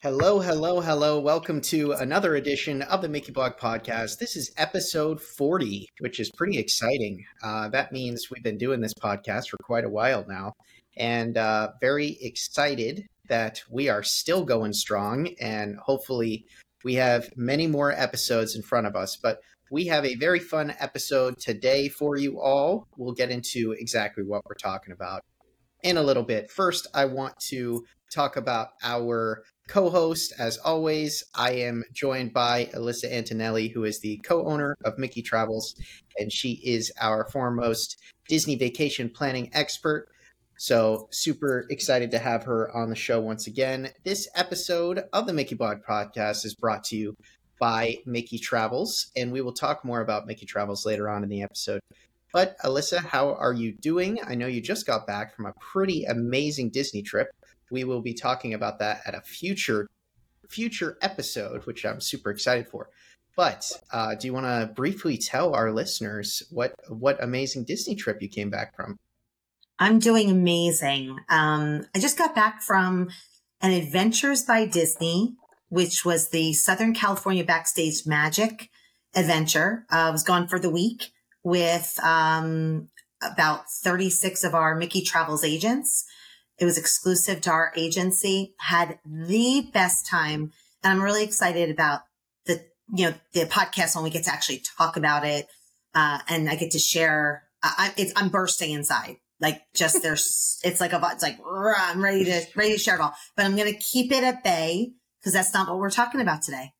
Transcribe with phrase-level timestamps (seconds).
[0.00, 1.18] Hello, hello, hello.
[1.18, 4.18] Welcome to another edition of the Mickey Blog Podcast.
[4.20, 7.24] This is episode 40, which is pretty exciting.
[7.42, 10.52] Uh, that means we've been doing this podcast for quite a while now,
[10.96, 15.34] and uh, very excited that we are still going strong.
[15.40, 16.46] And hopefully,
[16.84, 19.16] we have many more episodes in front of us.
[19.20, 22.86] But we have a very fun episode today for you all.
[22.96, 25.24] We'll get into exactly what we're talking about
[25.82, 26.52] in a little bit.
[26.52, 30.32] First, I want to talk about our co host.
[30.38, 35.22] As always, I am joined by Alyssa Antonelli, who is the co owner of Mickey
[35.22, 35.74] Travels,
[36.18, 37.96] and she is our foremost
[38.28, 40.08] Disney vacation planning expert.
[40.56, 43.90] So, super excited to have her on the show once again.
[44.04, 47.14] This episode of the Mickey Blog podcast is brought to you
[47.60, 51.42] by Mickey Travels, and we will talk more about Mickey Travels later on in the
[51.42, 51.80] episode.
[52.32, 54.18] But Alyssa, how are you doing?
[54.26, 57.30] I know you just got back from a pretty amazing Disney trip.
[57.70, 59.88] We will be talking about that at a future
[60.48, 62.88] future episode, which I'm super excited for.
[63.36, 68.20] But uh, do you want to briefly tell our listeners what what amazing Disney trip
[68.20, 68.96] you came back from?
[69.78, 71.18] I'm doing amazing.
[71.28, 73.10] Um, I just got back from
[73.60, 75.36] an Adventures by Disney,
[75.68, 78.70] which was the Southern California Backstage Magic
[79.14, 79.86] adventure.
[79.90, 81.12] Uh, I was gone for the week
[81.44, 82.88] with um,
[83.22, 86.04] about 36 of our Mickey Travels agents.
[86.58, 90.52] It was exclusive to our agency, had the best time.
[90.82, 92.00] And I'm really excited about
[92.46, 95.46] the, you know, the podcast when we get to actually talk about it.
[95.94, 99.16] Uh, and I get to share, I, it's, I'm bursting inside.
[99.40, 103.00] Like just there's, it's like a, it's like, I'm ready to, ready to share it
[103.00, 106.20] all, but I'm going to keep it at bay because that's not what we're talking
[106.20, 106.72] about today.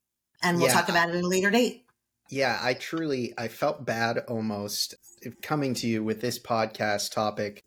[0.43, 0.75] And we'll yeah.
[0.75, 1.85] talk about it at a later date.
[2.31, 4.95] Yeah, I truly I felt bad almost
[5.43, 7.65] coming to you with this podcast topic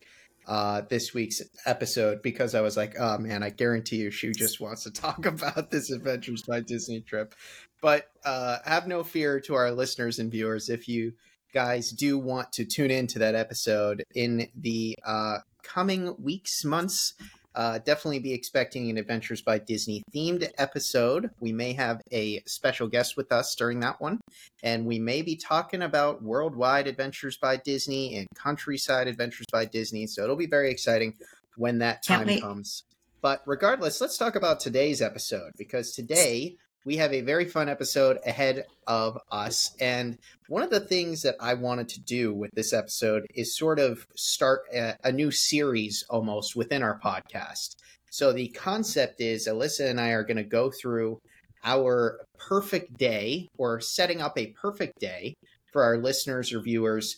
[0.51, 4.59] uh this week's episode because I was like, oh man, I guarantee you she just
[4.59, 7.33] wants to talk about this Adventures by Disney trip.
[7.81, 11.13] But uh have no fear to our listeners and viewers if you
[11.53, 17.13] guys do want to tune in to that episode in the uh coming weeks, months
[17.55, 21.29] uh, definitely be expecting an Adventures by Disney themed episode.
[21.39, 24.19] We may have a special guest with us during that one,
[24.63, 30.07] and we may be talking about worldwide Adventures by Disney and countryside Adventures by Disney.
[30.07, 31.15] So it'll be very exciting
[31.57, 32.83] when that time comes.
[33.21, 38.17] But regardless, let's talk about today's episode because today we have a very fun episode
[38.25, 39.75] ahead of us.
[39.79, 43.79] And one of the things that I wanted to do with this episode is sort
[43.79, 47.75] of start a, a, new series almost within our podcast.
[48.09, 51.19] So the concept is Alyssa and I are going to go through
[51.63, 55.35] our perfect day or setting up a perfect day
[55.71, 57.17] for our listeners or viewers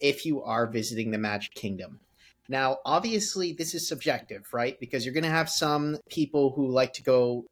[0.00, 2.00] if you are visiting the Magic Kingdom.
[2.48, 4.78] Now, obviously, this is subjective, right?
[4.80, 7.46] Because you're going to have some people who like to go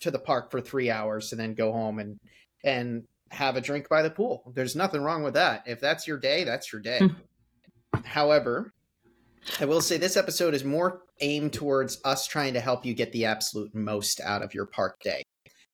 [0.00, 2.18] to the park for three hours and then go home and
[2.64, 4.52] and have a drink by the pool.
[4.54, 5.64] There's nothing wrong with that.
[5.66, 6.98] If that's your day, that's your day.
[6.98, 8.00] Hmm.
[8.04, 8.72] However,
[9.60, 13.12] I will say this episode is more aimed towards us trying to help you get
[13.12, 15.22] the absolute most out of your park day.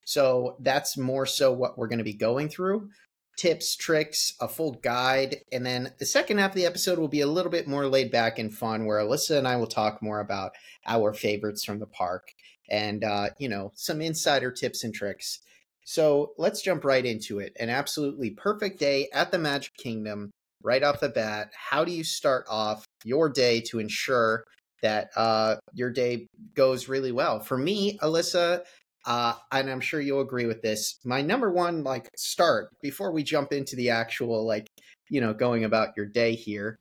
[0.05, 2.91] So that's more so what we're going to be going through
[3.37, 5.39] tips, tricks, a full guide.
[5.53, 8.11] And then the second half of the episode will be a little bit more laid
[8.11, 10.53] back and fun, where Alyssa and I will talk more about
[10.87, 12.29] our favorites from the park
[12.71, 15.41] and uh, you know some insider tips and tricks.
[15.85, 17.53] So let's jump right into it.
[17.61, 20.31] An absolutely perfect day at the Magic Kingdom
[20.63, 21.51] right off the bat.
[21.55, 24.45] How do you start off your day to ensure
[24.83, 27.41] that uh, your day goes really well?
[27.41, 28.63] For me, Alyssa,
[29.07, 30.99] uh, and I'm sure you'll agree with this.
[31.05, 34.67] My number one like start before we jump into the actual like
[35.11, 36.79] you know going about your day here.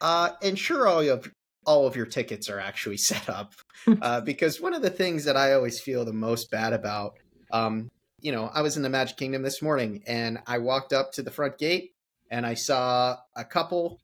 [0.00, 1.30] Uh, ensure all of
[1.66, 3.52] all of your tickets are actually set up.
[4.02, 7.12] Uh, because one of the things that I always feel the most bad about,
[7.52, 7.88] um,
[8.20, 11.22] you know, I was in the Magic Kingdom this morning and I walked up to
[11.22, 11.92] the front gate
[12.28, 14.00] and I saw a couple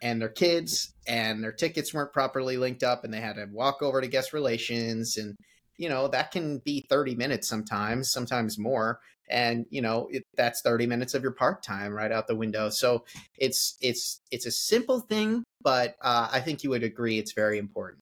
[0.00, 3.82] and their kids and their tickets weren't properly linked up and they had to walk
[3.82, 5.36] over to guest relations and
[5.78, 10.62] you know that can be 30 minutes sometimes sometimes more and you know it, that's
[10.62, 13.04] 30 minutes of your park time right out the window so
[13.38, 17.58] it's it's it's a simple thing but uh, i think you would agree it's very
[17.58, 18.00] important.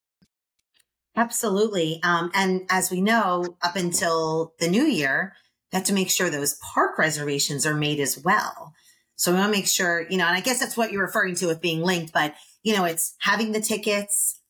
[1.17, 5.35] Absolutely um, and as we know up until the new year
[5.73, 8.73] you have to make sure those park reservations are made as well.
[9.17, 11.37] So we want to make sure you know and i guess that's what you're referring
[11.37, 14.41] to with being linked but you know it's having the tickets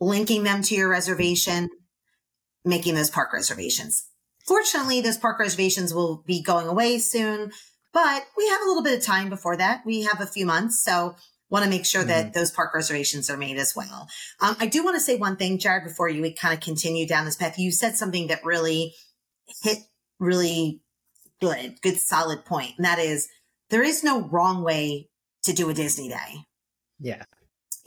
[0.00, 1.68] linking them to your reservation
[2.64, 4.10] making those park reservations
[4.46, 7.52] Fortunately, those park reservations will be going away soon,
[7.92, 9.82] but we have a little bit of time before that.
[9.84, 10.82] We have a few months.
[10.82, 11.14] So
[11.50, 12.10] want to make sure mm-hmm.
[12.10, 14.08] that those park reservations are made as well.
[14.40, 17.26] Um, I do want to say one thing, Jared, before you kind of continue down
[17.26, 17.58] this path.
[17.58, 18.94] You said something that really
[19.62, 19.78] hit
[20.18, 20.80] really
[21.40, 22.72] good, good solid point.
[22.76, 23.28] And that is
[23.68, 25.08] there is no wrong way
[25.44, 26.44] to do a Disney day.
[26.98, 27.22] Yeah.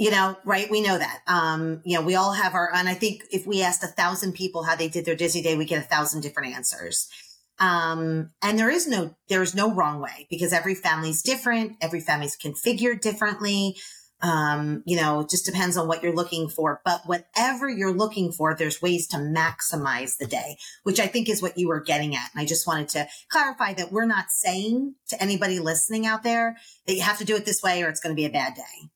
[0.03, 0.69] You know, right?
[0.69, 1.21] We know that.
[1.27, 4.33] Um, you know, we all have our, and I think if we asked a thousand
[4.33, 7.07] people how they did their Disney day, we get a thousand different answers.
[7.57, 11.77] Um, and there is no, there's no wrong way because every family's different.
[11.79, 13.77] Every family's configured differently.
[14.21, 16.81] Um, you know, it just depends on what you're looking for.
[16.83, 21.41] But whatever you're looking for, there's ways to maximize the day, which I think is
[21.41, 22.29] what you were getting at.
[22.33, 26.57] And I just wanted to clarify that we're not saying to anybody listening out there
[26.87, 28.55] that you have to do it this way or it's going to be a bad
[28.55, 28.89] day.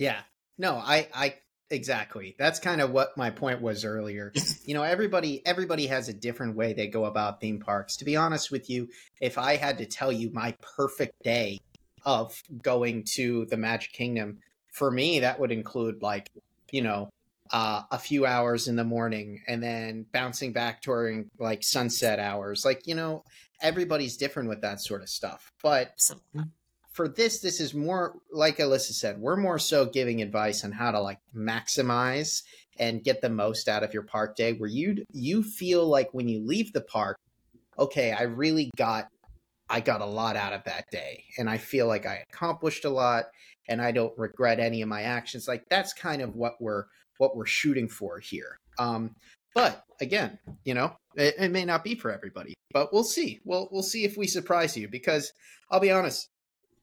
[0.00, 0.20] Yeah.
[0.60, 1.34] No, I, I,
[1.70, 2.36] exactly.
[2.38, 4.30] That's kind of what my point was earlier.
[4.66, 7.96] you know, everybody, everybody has a different way they go about theme parks.
[7.96, 8.90] To be honest with you,
[9.22, 11.60] if I had to tell you my perfect day
[12.04, 14.40] of going to the Magic Kingdom,
[14.70, 16.30] for me, that would include like,
[16.70, 17.08] you know,
[17.50, 22.66] uh, a few hours in the morning and then bouncing back during like sunset hours.
[22.66, 23.24] Like, you know,
[23.62, 25.50] everybody's different with that sort of stuff.
[25.62, 25.98] But
[27.00, 30.90] for this, this is more like Alyssa said, we're more so giving advice on how
[30.90, 32.42] to like maximize
[32.78, 36.28] and get the most out of your park day where you you feel like when
[36.28, 37.16] you leave the park,
[37.78, 39.08] okay, I really got
[39.70, 42.90] I got a lot out of that day and I feel like I accomplished a
[42.90, 43.28] lot
[43.66, 45.48] and I don't regret any of my actions.
[45.48, 46.84] Like that's kind of what we're
[47.16, 48.58] what we're shooting for here.
[48.78, 49.14] Um,
[49.54, 53.40] but again, you know, it, it, may not be for everybody, but we'll see.
[53.46, 55.32] We'll we'll see if we surprise you because
[55.70, 56.28] I'll be honest,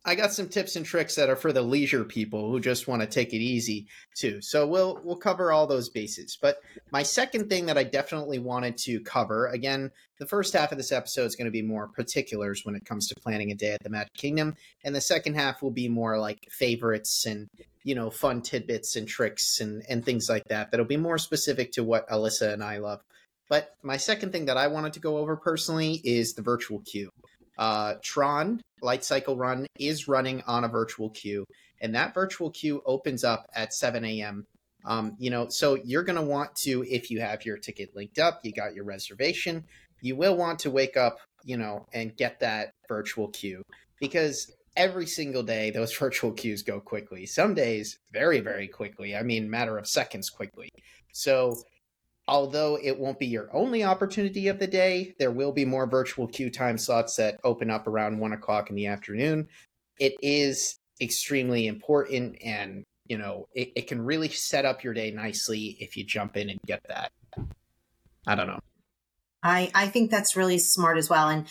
[0.06, 3.02] I got some tips and tricks that are for the leisure people who just want
[3.02, 4.42] to take it easy too.
[4.42, 6.38] So we'll we'll cover all those bases.
[6.42, 6.60] But
[6.92, 10.94] my second thing that I definitely wanted to cover, again, the first half of this
[10.94, 13.84] episode is going to be more particulars when it comes to planning a day at
[13.84, 17.50] the Magic Kingdom, and the second half will be more like favorites and
[17.84, 20.72] you know fun tidbits and tricks and and things like that.
[20.72, 23.02] That'll be more specific to what Alyssa and I love.
[23.50, 27.12] But my second thing that I wanted to go over personally is the virtual queue.
[27.58, 31.46] Uh, Tron Light Cycle Run is running on a virtual queue,
[31.82, 34.46] and that virtual queue opens up at 7 a.m.
[34.86, 38.20] Um, you know, so you're going to want to, if you have your ticket linked
[38.20, 39.66] up, you got your reservation,
[40.02, 43.64] you will want to wake up, you know, and get that virtual queue
[44.00, 47.26] because every single day those virtual queues go quickly.
[47.26, 49.16] Some days very, very quickly.
[49.16, 50.70] I mean, matter of seconds quickly.
[51.12, 51.56] So
[52.28, 56.28] although it won't be your only opportunity of the day, there will be more virtual
[56.28, 59.48] queue time slots that open up around one o'clock in the afternoon.
[60.00, 65.12] It is extremely important and you know it, it can really set up your day
[65.12, 67.12] nicely if you jump in and get that.
[68.26, 68.60] I don't know.
[69.44, 71.30] I, I think that's really smart as well.
[71.30, 71.48] And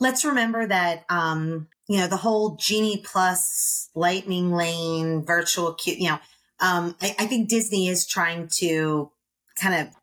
[0.00, 6.08] let's remember that um, you know, the whole Genie Plus lightning lane virtual queue, you
[6.08, 6.18] know,
[6.60, 9.10] um, I, I think Disney is trying to
[9.60, 9.94] kind of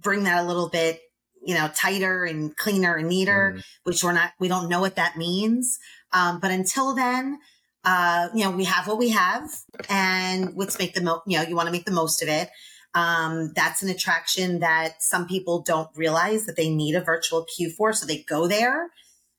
[0.00, 1.00] bring that a little bit,
[1.42, 3.64] you know, tighter and cleaner and neater, mm.
[3.84, 5.78] which we're not, we don't know what that means.
[6.12, 7.38] Um, but until then,
[7.84, 9.48] uh, you know, we have what we have
[9.88, 12.50] and let's make the most, you know, you want to make the most of it.
[12.94, 17.70] Um, that's an attraction that some people don't realize that they need a virtual queue
[17.70, 17.92] for.
[17.92, 18.90] So they go there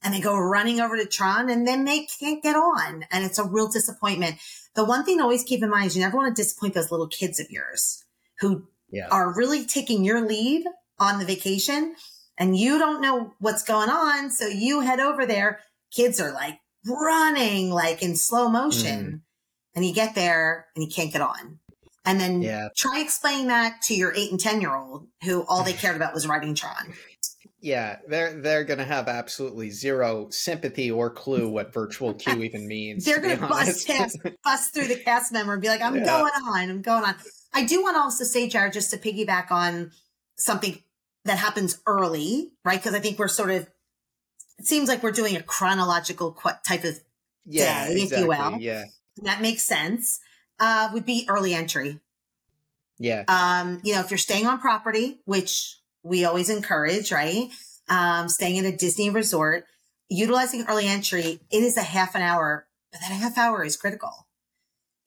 [0.01, 3.05] and they go running over to Tron and then they can't get on.
[3.11, 4.37] And it's a real disappointment.
[4.75, 6.91] The one thing to always keep in mind is you never want to disappoint those
[6.91, 8.03] little kids of yours
[8.39, 9.07] who yeah.
[9.09, 10.65] are really taking your lead
[10.99, 11.95] on the vacation
[12.37, 14.31] and you don't know what's going on.
[14.31, 15.59] So you head over there.
[15.91, 19.21] Kids are like running like in slow motion mm.
[19.75, 21.59] and you get there and you can't get on.
[22.05, 22.69] And then yeah.
[22.75, 26.13] try explaining that to your eight and 10 year old who all they cared about
[26.13, 26.93] was riding Tron.
[27.61, 33.03] Yeah, they're they're gonna have absolutely zero sympathy or clue what virtual queue even means.
[33.03, 33.89] they're gonna bust
[34.45, 36.05] bust through the cast member and be like, "I'm yeah.
[36.05, 37.15] going on, I'm going on."
[37.53, 39.91] I do want to also say, Jared, just to piggyback on
[40.35, 40.81] something
[41.25, 42.79] that happens early, right?
[42.79, 43.67] Because I think we're sort of,
[44.57, 46.99] it seems like we're doing a chronological type of
[47.45, 48.59] yeah, day, exactly, if you will.
[48.59, 48.85] Yeah.
[49.23, 50.19] That makes sense.
[50.59, 51.99] Uh, would be early entry.
[52.97, 53.23] Yeah.
[53.27, 57.49] Um, you know, if you're staying on property, which we always encourage, right?
[57.87, 59.65] Um, staying in a Disney resort,
[60.09, 64.27] utilizing early entry, it is a half an hour, but that half hour is critical.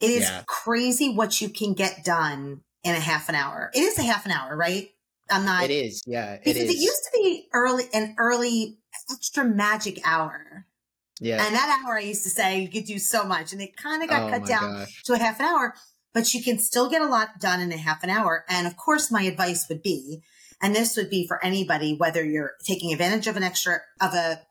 [0.03, 0.43] It is yeah.
[0.47, 3.71] crazy what you can get done in a half an hour.
[3.73, 4.89] It is a half an hour, right?
[5.31, 5.65] I'm not.
[5.65, 6.35] It is, yeah.
[6.35, 6.71] It because is.
[6.71, 8.79] it used to be early, an early
[9.11, 10.67] extra magic hour.
[11.21, 11.45] Yeah.
[11.45, 14.03] And that hour I used to say you could do so much, and it kind
[14.03, 15.03] of got oh cut down gosh.
[15.05, 15.75] to a half an hour.
[16.13, 18.45] But you can still get a lot done in a half an hour.
[18.49, 20.23] And of course, my advice would be,
[20.61, 24.43] and this would be for anybody, whether you're taking advantage of an extra of a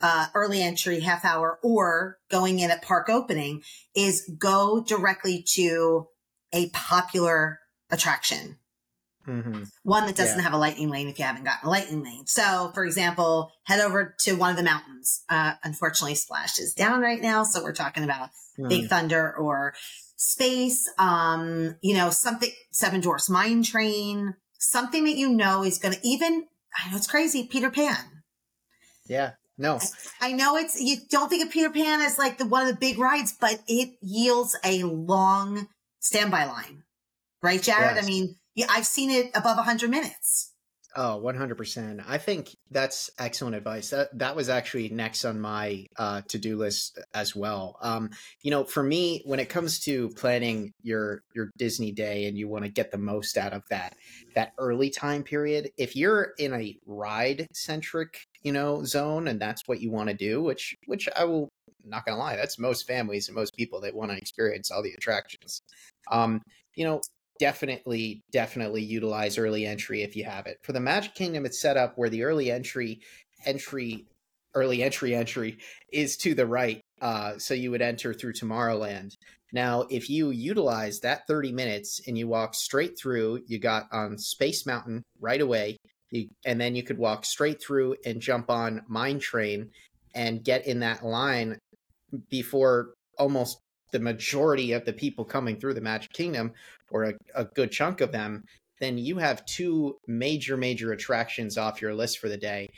[0.00, 3.62] uh, early entry half hour or going in at park opening
[3.94, 6.06] is go directly to
[6.52, 8.56] a popular attraction.
[9.26, 9.64] Mm-hmm.
[9.82, 10.44] One that doesn't yeah.
[10.44, 12.26] have a lightning lane if you haven't gotten a lightning lane.
[12.26, 15.22] So, for example, head over to one of the mountains.
[15.28, 17.44] Uh, unfortunately, Splash is down right now.
[17.44, 18.68] So we're talking about mm.
[18.68, 19.74] Big Thunder or
[20.16, 25.94] Space, um, you know, something, Seven Dwarfs Mine Train, something that you know is going
[25.94, 28.22] to even, I know it's crazy, Peter Pan.
[29.06, 29.32] Yeah.
[29.60, 29.78] No,
[30.22, 32.80] I know it's you don't think of Peter Pan as like the one of the
[32.80, 35.68] big rides, but it yields a long
[36.00, 36.82] standby line,
[37.42, 37.96] right, Jared?
[37.96, 38.04] Yes.
[38.04, 40.54] I mean, yeah, I've seen it above 100 minutes.
[40.96, 42.02] Oh, 100%.
[42.08, 43.90] I think that's excellent advice.
[43.90, 47.76] That that was actually next on my uh, to-do list as well.
[47.80, 48.10] Um,
[48.42, 52.48] you know, for me when it comes to planning your your Disney day and you
[52.48, 53.94] want to get the most out of that
[54.34, 59.62] that early time period, if you're in a ride centric, you know, zone and that's
[59.66, 61.48] what you want to do, which which I will
[61.84, 64.92] not to lie, that's most families and most people that want to experience all the
[64.92, 65.62] attractions.
[66.10, 66.42] Um,
[66.74, 67.00] you know,
[67.40, 71.78] definitely definitely utilize early entry if you have it for the magic kingdom it's set
[71.78, 73.00] up where the early entry
[73.46, 74.04] entry
[74.54, 75.56] early entry entry
[75.90, 79.14] is to the right uh, so you would enter through tomorrowland
[79.54, 84.18] now if you utilize that 30 minutes and you walk straight through you got on
[84.18, 85.78] space mountain right away
[86.44, 89.70] and then you could walk straight through and jump on mine train
[90.14, 91.58] and get in that line
[92.28, 93.60] before almost
[93.92, 96.52] the majority of the people coming through the Magic Kingdom,
[96.90, 98.44] or a, a good chunk of them,
[98.80, 102.68] then you have two major, major attractions off your list for the day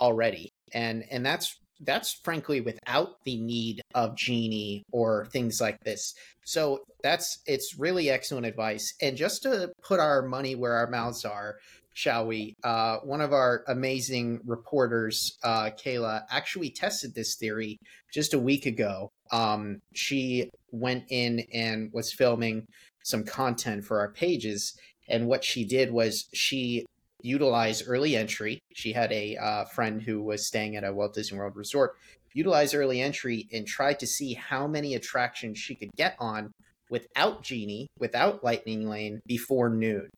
[0.00, 0.50] already.
[0.74, 6.80] And and that's that's frankly without the need of genie or things like this so
[7.02, 11.56] that's it's really excellent advice and just to put our money where our mouths are
[11.94, 17.78] shall we uh, one of our amazing reporters uh, kayla actually tested this theory
[18.12, 22.66] just a week ago um, she went in and was filming
[23.04, 24.78] some content for our pages.
[25.08, 26.84] And what she did was she
[27.22, 28.58] utilized early entry.
[28.74, 31.94] She had a uh, friend who was staying at a Walt Disney World resort,
[32.34, 36.52] utilized early entry and tried to see how many attractions she could get on
[36.90, 40.08] without Genie, without Lightning Lane before noon.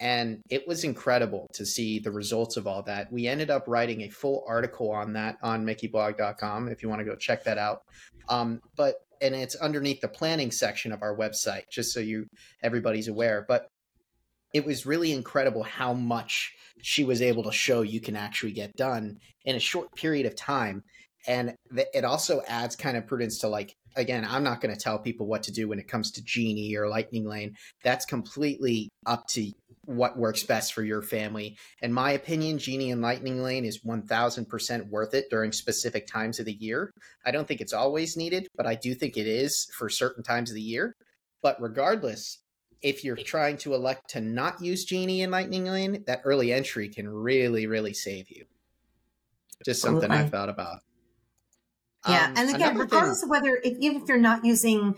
[0.00, 3.12] And it was incredible to see the results of all that.
[3.12, 7.04] We ended up writing a full article on that on mickeyblog.com if you want to
[7.04, 7.82] go check that out.
[8.28, 12.26] Um, but and it's underneath the planning section of our website, just so you
[12.62, 13.44] everybody's aware.
[13.46, 13.68] But
[14.54, 18.76] it was really incredible how much she was able to show you can actually get
[18.76, 20.82] done in a short period of time.
[21.26, 24.98] And it also adds kind of prudence to like, again, I'm not going to tell
[24.98, 27.56] people what to do when it comes to Genie or Lightning Lane.
[27.82, 29.52] That's completely up to
[29.84, 31.56] what works best for your family.
[31.82, 36.46] In my opinion, Genie and Lightning Lane is 1000% worth it during specific times of
[36.46, 36.90] the year.
[37.24, 40.50] I don't think it's always needed, but I do think it is for certain times
[40.50, 40.94] of the year.
[41.42, 42.38] But regardless,
[42.82, 46.88] if you're trying to elect to not use Genie and Lightning Lane, that early entry
[46.88, 48.44] can really, really save you.
[49.64, 50.80] Just something I thought about.
[52.08, 54.96] Yeah, um, and again, regardless thing, of whether if, even if you're not using,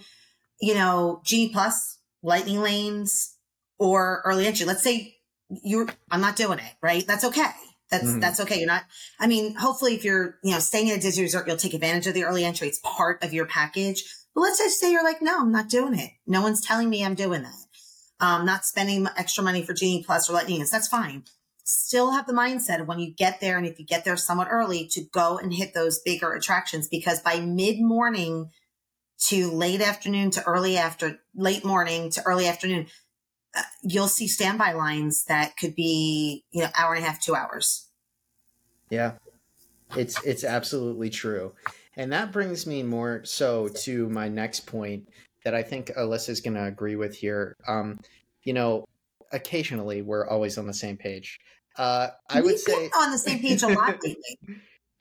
[0.60, 3.36] you know, G Plus, Lightning Lanes,
[3.82, 4.64] or early entry.
[4.64, 5.16] Let's say
[5.64, 7.04] you're, I'm not doing it, right?
[7.06, 7.50] That's okay.
[7.90, 8.20] That's, mm-hmm.
[8.20, 8.58] that's okay.
[8.58, 8.84] You're not,
[9.18, 12.06] I mean, hopefully if you're, you know, staying at a Disney resort, you'll take advantage
[12.06, 12.68] of the early entry.
[12.68, 14.04] It's part of your package.
[14.34, 16.10] But let's just say you're like, no, I'm not doing it.
[16.26, 18.24] No one's telling me I'm doing that.
[18.24, 20.64] Um, not spending extra money for Genie Plus or Lightning.
[20.70, 21.24] That's fine.
[21.64, 24.48] Still have the mindset of when you get there, and if you get there somewhat
[24.50, 28.50] early, to go and hit those bigger attractions because by mid morning
[29.26, 32.86] to late afternoon to early after late morning to early afternoon,
[33.82, 37.88] you'll see standby lines that could be, you know, hour and a half, two hours.
[38.90, 39.12] Yeah,
[39.96, 41.52] it's it's absolutely true,
[41.96, 45.08] and that brings me more so to my next point
[45.44, 47.56] that I think Alyssa's going to agree with here.
[47.66, 48.00] Um,
[48.42, 48.86] you know,
[49.32, 51.40] occasionally we're always on the same page.
[51.76, 54.38] Uh, I We've would say on the same page a lot lately.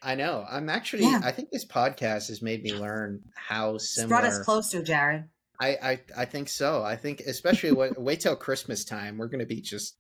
[0.02, 0.46] I know.
[0.50, 1.04] I'm actually.
[1.04, 1.22] Yeah.
[1.24, 4.04] I think this podcast has made me learn how similar.
[4.04, 5.26] It's brought us closer, Jared.
[5.60, 6.84] I, I, I think so.
[6.84, 9.96] I think especially when, wait till Christmas time, we're going to be just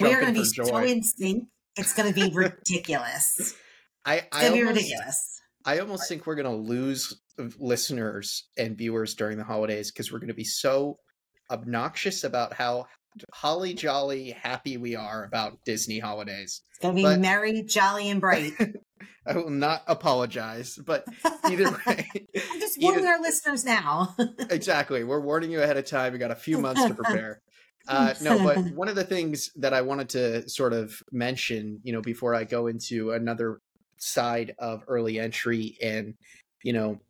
[0.00, 0.64] we're going to be joy.
[0.64, 1.48] so in sync.
[1.76, 3.54] It's going to be ridiculous.
[4.04, 5.40] I, it's going to be ridiculous.
[5.64, 7.20] I almost think we're going to lose
[7.58, 10.98] listeners and viewers during the holidays because we're going to be so
[11.50, 12.86] obnoxious about how
[13.32, 16.62] holly jolly happy we are about Disney holidays.
[16.70, 18.52] It's to be but, merry, jolly, and bright.
[19.26, 21.04] I will not apologize, but
[21.44, 24.14] either way, I'm just warning either, our listeners now.
[24.50, 26.12] exactly, we're warning you ahead of time.
[26.12, 27.40] We got a few months to prepare.
[27.86, 31.92] Uh, no, but one of the things that I wanted to sort of mention, you
[31.92, 33.60] know, before I go into another
[33.98, 36.14] side of early entry and,
[36.62, 37.00] you know,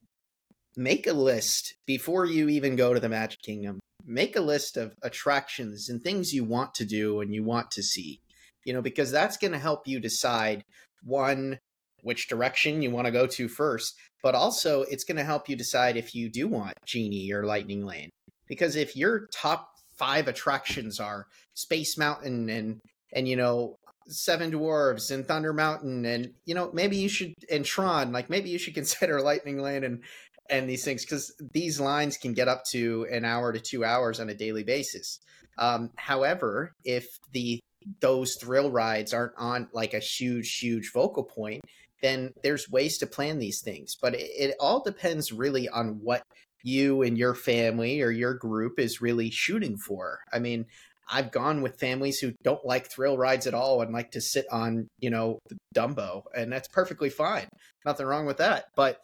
[0.76, 3.78] make a list before you even go to the Magic Kingdom.
[4.06, 7.82] Make a list of attractions and things you want to do and you want to
[7.82, 8.20] see.
[8.64, 10.64] You know, because that's going to help you decide
[11.02, 11.58] one
[12.02, 15.56] which direction you want to go to first, but also it's going to help you
[15.56, 18.10] decide if you do want Genie or Lightning Lane.
[18.46, 22.80] Because if your top five attractions are Space Mountain and
[23.12, 27.64] and you know Seven Dwarves and Thunder Mountain and you know maybe you should and
[27.64, 30.02] Tron like maybe you should consider Lightning Lane and
[30.50, 34.20] and these things because these lines can get up to an hour to two hours
[34.20, 35.18] on a daily basis.
[35.58, 37.60] Um, however, if the
[38.00, 41.60] those thrill rides aren't on like a huge huge focal point
[42.00, 46.22] then there's ways to plan these things but it, it all depends really on what
[46.62, 50.64] you and your family or your group is really shooting for i mean
[51.10, 54.46] I've gone with families who don't like thrill rides at all and like to sit
[54.50, 55.38] on, you know,
[55.76, 57.46] Dumbo, and that's perfectly fine.
[57.84, 58.64] Nothing wrong with that.
[58.74, 58.98] But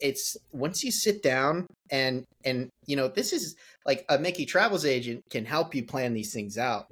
[0.00, 4.84] it's once you sit down and and you know, this is like a Mickey Travels
[4.84, 6.86] agent can help you plan these things out.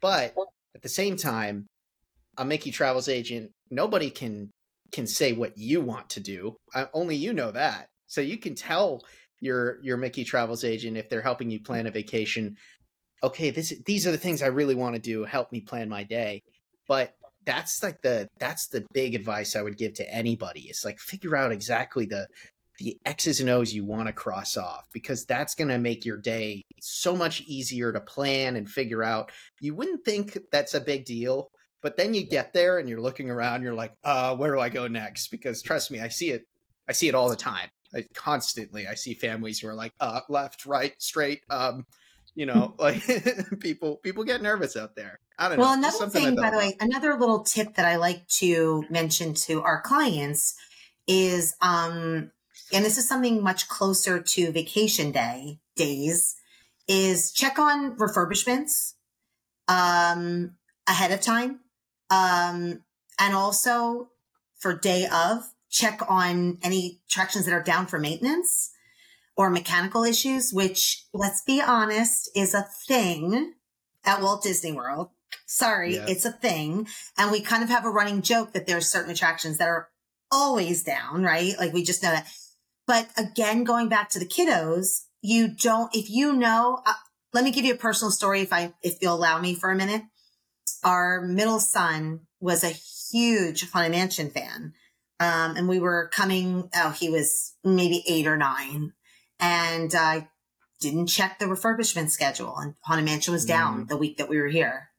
[0.00, 0.34] But
[0.74, 1.66] at the same time,
[2.36, 4.50] a Mickey Travels agent, nobody can
[4.92, 6.56] can say what you want to do.
[6.74, 7.86] Uh, only you know that.
[8.06, 9.02] So you can tell
[9.40, 12.56] your your Mickey Travels agent if they're helping you plan a vacation
[13.22, 15.24] okay, this these are the things I really want to do.
[15.24, 16.42] Help me plan my day.
[16.86, 17.14] But
[17.48, 20.66] that's like the that's the big advice I would give to anybody.
[20.68, 22.28] It's like figure out exactly the
[22.78, 26.18] the X's and O's you want to cross off because that's going to make your
[26.18, 29.32] day so much easier to plan and figure out.
[29.60, 31.50] You wouldn't think that's a big deal,
[31.82, 34.68] but then you get there and you're looking around, you're like, uh, where do I
[34.68, 35.28] go next?
[35.28, 36.42] Because trust me, I see it.
[36.86, 37.68] I see it all the time.
[37.94, 41.40] I, constantly, I see families who are like, uh, left, right, straight.
[41.50, 41.84] Um,
[42.38, 43.02] you know, like
[43.58, 45.18] people people get nervous out there.
[45.38, 45.88] I don't well, know.
[45.88, 49.60] Well, another thing, by the way, another little tip that I like to mention to
[49.62, 50.54] our clients
[51.08, 52.30] is, um,
[52.72, 56.36] and this is something much closer to vacation day days,
[56.86, 58.94] is check on refurbishments
[59.66, 60.52] um,
[60.86, 61.58] ahead of time,
[62.08, 62.84] um,
[63.18, 64.10] and also
[64.60, 68.70] for day of check on any attractions that are down for maintenance
[69.38, 73.54] or mechanical issues, which let's be honest is a thing
[74.04, 75.10] at Walt Disney World.
[75.46, 76.06] Sorry, yeah.
[76.08, 76.88] it's a thing.
[77.16, 79.88] And we kind of have a running joke that there's certain attractions that are
[80.32, 81.54] always down, right?
[81.56, 82.26] Like we just know that.
[82.86, 86.94] But again, going back to the kiddos, you don't, if you know, uh,
[87.32, 89.76] let me give you a personal story if I, if you'll allow me for a
[89.76, 90.02] minute.
[90.82, 92.74] Our middle son was a
[93.12, 94.72] huge Haunted Mansion fan.
[95.20, 98.92] Um, and we were coming, oh, he was maybe eight or nine
[99.40, 100.28] and I
[100.80, 103.88] didn't check the refurbishment schedule and Haunted Mansion was down mm.
[103.88, 104.90] the week that we were here.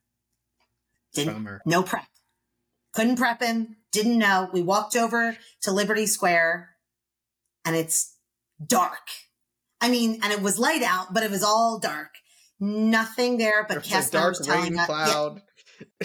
[1.14, 1.62] Didn't, Bummer.
[1.66, 2.06] no prep.
[2.94, 3.78] Couldn't prep him.
[3.92, 4.50] Didn't know.
[4.52, 6.70] We walked over to Liberty Square
[7.66, 8.16] and it's
[8.66, 9.08] dark.
[9.82, 12.10] I mean, and it was light out, but it was all dark.
[12.60, 15.42] Nothing there but cast dark rain us, cloud.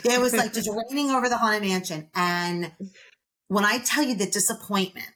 [0.04, 2.08] Yeah, it was like just raining over the Haunted Mansion.
[2.14, 2.72] And
[3.48, 5.08] when I tell you the disappointment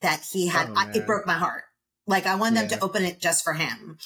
[0.00, 1.64] that he had, oh, I, it broke my heart.
[2.10, 2.66] Like I wanted yeah.
[2.66, 3.96] them to open it just for him.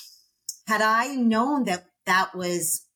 [0.69, 2.87] Had I known that that was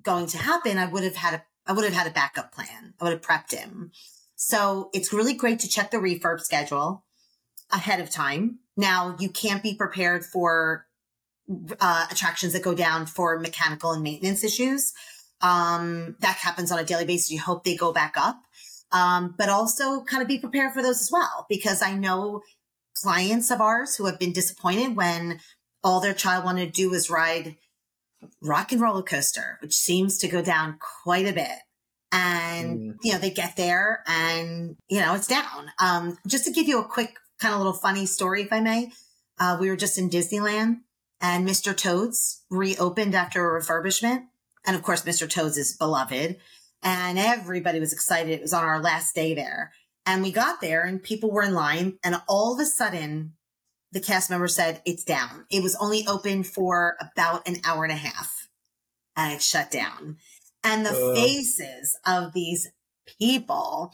[0.00, 2.94] going to happen, I would have had a, I would have had a backup plan.
[3.00, 3.90] I would have prepped him.
[4.36, 7.04] So it's really great to check the refurb schedule
[7.72, 8.60] ahead of time.
[8.76, 10.86] Now you can't be prepared for
[11.80, 14.92] uh, attractions that go down for mechanical and maintenance issues.
[15.40, 17.32] Um, that happens on a daily basis.
[17.32, 18.40] You hope they go back up.
[18.92, 22.42] Um, but also kind of be prepared for those as well, because I know
[22.94, 25.40] clients of ours who have been disappointed when
[25.82, 27.56] all their child wanted to do was ride
[28.40, 31.58] Rock 'n' Roller Coaster, which seems to go down quite a bit.
[32.12, 32.98] And, mm.
[33.02, 35.72] you know, they get there and, you know, it's down.
[35.80, 38.92] Um, just to give you a quick kind of little funny story, if I may,
[39.40, 40.80] uh, we were just in Disneyland
[41.20, 41.76] and Mr.
[41.76, 44.26] Toad's reopened after a refurbishment.
[44.66, 45.28] And of course, Mr.
[45.28, 46.36] Toad's is beloved
[46.82, 48.32] and everybody was excited.
[48.32, 49.72] It was on our last day there.
[50.04, 53.34] And we got there and people were in line and all of a sudden
[53.92, 55.44] the cast member said it's down.
[55.50, 58.48] It was only open for about an hour and a half
[59.16, 60.16] and it shut down.
[60.64, 61.14] And the uh.
[61.14, 62.68] faces of these
[63.18, 63.92] people,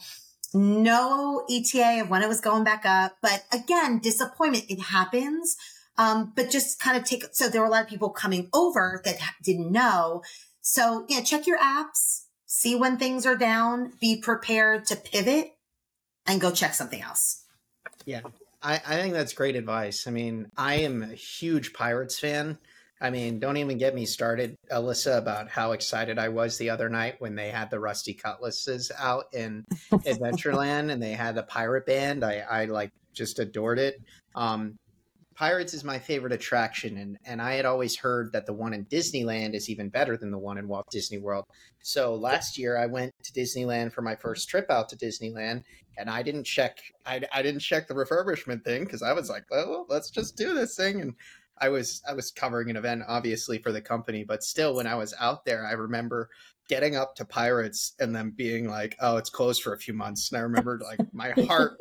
[0.53, 3.17] no ETA of when it was going back up.
[3.21, 4.65] But again, disappointment.
[4.69, 5.55] It happens.
[5.97, 9.01] Um, but just kind of take, so there were a lot of people coming over
[9.03, 10.23] that didn't know.
[10.61, 15.51] So yeah, check your apps, see when things are down, be prepared to pivot
[16.29, 17.45] and go check something else.
[18.05, 18.21] Yeah.
[18.61, 20.07] I, I think that's great advice.
[20.07, 22.57] I mean, I am a huge Pirates fan.
[23.01, 26.89] I mean, don't even get me started, Alyssa, about how excited I was the other
[26.89, 31.85] night when they had the Rusty Cutlasses out in Adventureland and they had the pirate
[31.85, 32.25] band.
[32.25, 34.01] I, I like just adored it.
[34.35, 34.77] Um,
[35.39, 38.83] Pirates is my favorite attraction, and and I had always heard that the one in
[38.87, 41.45] Disneyland is even better than the one in Walt Disney World.
[41.81, 45.63] So last year I went to Disneyland for my first trip out to Disneyland,
[45.97, 49.45] and I didn't check I, I didn't check the refurbishment thing because I was like,
[49.49, 51.13] oh, well, let's just do this thing, and
[51.57, 54.95] I was I was covering an event obviously for the company, but still when I
[54.95, 56.29] was out there, I remember
[56.69, 60.31] getting up to Pirates and then being like, "Oh, it's closed for a few months."
[60.31, 61.77] And I remember like my heart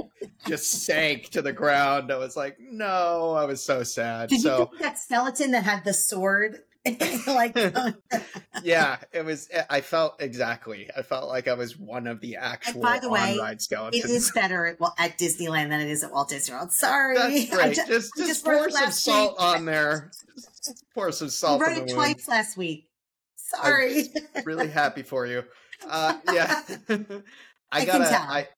[0.48, 2.10] just sank to the ground.
[2.10, 4.30] I was like, "No," I was so sad.
[4.30, 6.62] Did so you that skeleton that had the sword?
[7.26, 7.56] like,
[8.62, 9.48] yeah, it was.
[9.50, 10.88] Eh, I felt exactly.
[10.96, 14.04] I felt like I was one of the actual by the way, ride skeletons.
[14.04, 16.72] It is better at, well, at Disneyland than it is at Walt Disney World.
[16.72, 17.74] Sorry, That's great.
[17.74, 19.42] Just, just, just, pour some salt week.
[19.42, 20.10] on there.
[20.94, 21.60] pour some salt.
[21.60, 22.87] You wrote it twice last week.
[23.48, 24.04] Sorry.
[24.44, 25.44] Really happy for you.
[25.88, 26.62] Uh, yeah.
[26.88, 27.02] I,
[27.72, 28.20] I gotta.
[28.20, 28.48] I,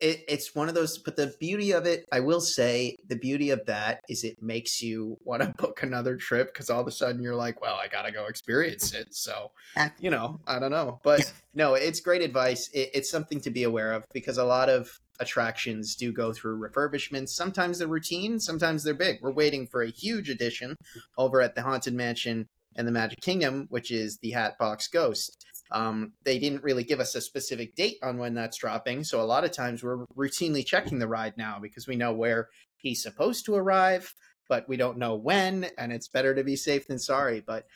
[0.00, 3.50] it, it's one of those, but the beauty of it, I will say, the beauty
[3.50, 6.90] of that is it makes you want to book another trip because all of a
[6.90, 9.14] sudden you're like, well, I gotta go experience it.
[9.14, 9.50] So,
[9.98, 12.70] you know, I don't know, but no, it's great advice.
[12.72, 16.58] It, it's something to be aware of because a lot of attractions do go through
[16.58, 17.28] refurbishments.
[17.30, 19.18] Sometimes they're routine, sometimes they're big.
[19.20, 20.76] We're waiting for a huge addition
[21.18, 25.44] over at the Haunted Mansion and the Magic Kingdom, which is the Hatbox Ghost.
[25.72, 29.22] Um, they didn't really give us a specific date on when that's dropping, so a
[29.22, 33.44] lot of times we're routinely checking the ride now because we know where he's supposed
[33.46, 34.12] to arrive,
[34.48, 37.40] but we don't know when, and it's better to be safe than sorry.
[37.40, 37.66] But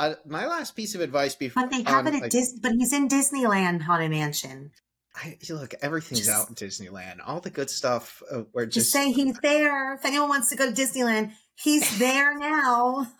[0.00, 2.58] uh, my last piece of advice before, but they have um, it at like, Dis-
[2.60, 4.72] but he's in Disneyland Haunted Mansion.
[5.14, 7.18] I, look, everything's just, out in Disneyland.
[7.24, 8.22] All the good stuff.
[8.30, 9.94] Uh, we're just, just say he's there.
[9.94, 13.06] If anyone wants to go to Disneyland, he's there now.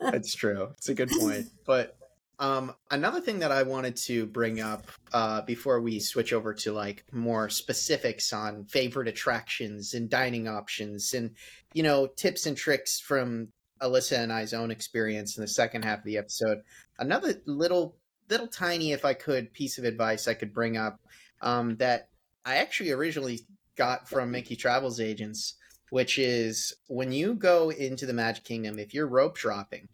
[0.00, 0.68] That's true.
[0.78, 1.46] It's a good point.
[1.66, 1.96] But
[2.38, 6.72] um, another thing that I wanted to bring up uh, before we switch over to
[6.72, 11.30] like more specifics on favorite attractions and dining options, and
[11.72, 13.48] you know tips and tricks from
[13.82, 16.58] Alyssa and I's own experience in the second half of the episode.
[16.98, 17.96] Another little,
[18.28, 21.00] little tiny, if I could, piece of advice I could bring up
[21.42, 22.08] um, that
[22.44, 23.40] I actually originally
[23.76, 25.54] got from Mickey Travels Agents
[25.90, 29.88] which is when you go into the Magic Kingdom, if you're rope dropping,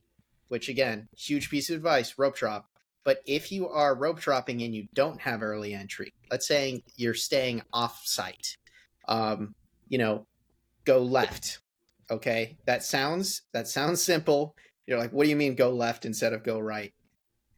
[0.49, 2.67] which again, huge piece of advice, rope drop.
[3.05, 7.15] But if you are rope dropping and you don't have early entry, let's say you're
[7.15, 8.57] staying off site,
[9.09, 9.55] um,
[9.89, 10.27] you know,
[10.85, 11.59] go left.
[12.11, 14.55] Okay, that sounds that sounds simple.
[14.87, 16.93] You're like, what do you mean go left instead of go right?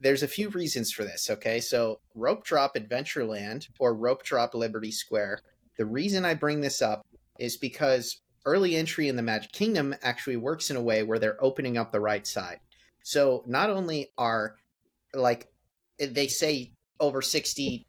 [0.01, 1.29] There's a few reasons for this.
[1.31, 5.41] Okay, so rope drop Adventureland or rope drop Liberty Square.
[5.77, 7.07] The reason I bring this up
[7.39, 11.43] is because early entry in the Magic Kingdom actually works in a way where they're
[11.43, 12.61] opening up the right side.
[13.03, 14.57] So not only are
[15.13, 15.49] like
[16.01, 17.85] eh, they say over 60%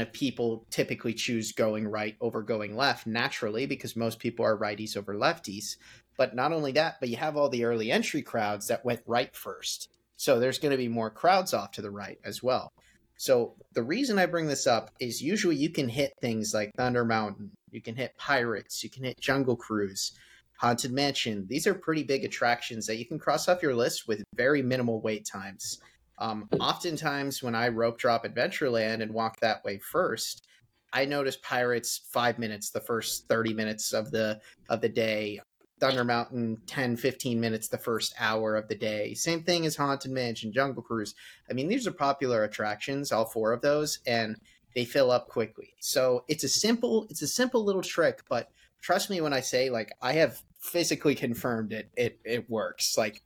[0.00, 4.96] of people typically choose going right over going left naturally because most people are righties
[4.96, 5.76] over lefties.
[6.16, 9.34] But not only that, but you have all the early entry crowds that went right
[9.34, 9.88] first.
[10.16, 12.70] So there's going to be more crowds off to the right as well.
[13.16, 17.04] So the reason I bring this up is usually you can hit things like Thunder
[17.04, 20.12] Mountain, you can hit Pirates, you can hit Jungle Cruise,
[20.58, 21.46] Haunted Mansion.
[21.48, 25.00] These are pretty big attractions that you can cross off your list with very minimal
[25.00, 25.80] wait times.
[26.18, 30.46] Um, oftentimes, when I rope drop Adventureland and walk that way first,
[30.92, 35.40] I notice Pirates five minutes, the first thirty minutes of the of the day.
[35.80, 39.12] Thunder Mountain 10, 15 minutes the first hour of the day.
[39.12, 41.16] Same thing as Haunted Mansion, Jungle Cruise.
[41.50, 44.36] I mean, these are popular attractions, all four of those, and
[44.74, 45.74] they fill up quickly.
[45.80, 49.70] So it's a simple, it's a simple little trick, but trust me when I say
[49.70, 52.96] like I have physically confirmed it, it it works.
[52.98, 53.22] Like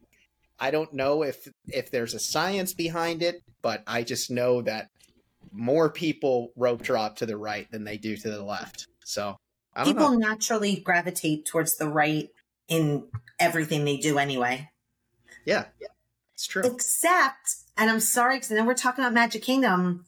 [0.61, 4.91] I don't know if if there's a science behind it, but I just know that
[5.53, 8.87] more people rope drop to the right than they do to the left.
[9.05, 9.37] So
[9.85, 10.29] people know.
[10.29, 12.29] naturally gravitate towards the right
[12.69, 13.09] in
[13.39, 14.71] everything they do anyway.
[15.45, 15.89] Yeah, yeah,
[16.35, 16.63] it's true.
[16.65, 20.05] Except, and I'm sorry because I know we're talking about Magic Kingdom.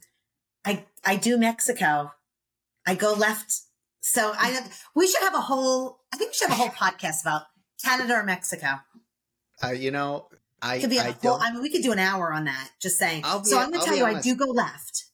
[1.04, 2.12] I do Mexico.
[2.86, 3.52] I go left.
[4.00, 6.00] So I have, we should have a whole.
[6.12, 7.42] I think we should have a whole podcast about
[7.84, 8.80] Canada or Mexico.
[9.62, 10.28] Uh, you know,
[10.62, 12.70] I could be a I whole, I mean, we could do an hour on that.
[12.80, 13.22] Just saying.
[13.22, 14.26] Be, so I'm going to tell you, honest.
[14.26, 15.04] I do go left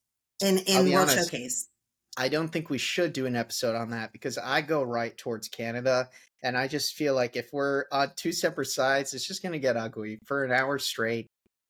[0.40, 1.30] in in World honest.
[1.30, 1.68] Showcase.
[2.16, 5.48] I don't think we should do an episode on that because I go right towards
[5.48, 6.08] Canada
[6.42, 9.58] and I just feel like if we're on two separate sides, it's just going to
[9.58, 11.26] get ugly for an hour straight.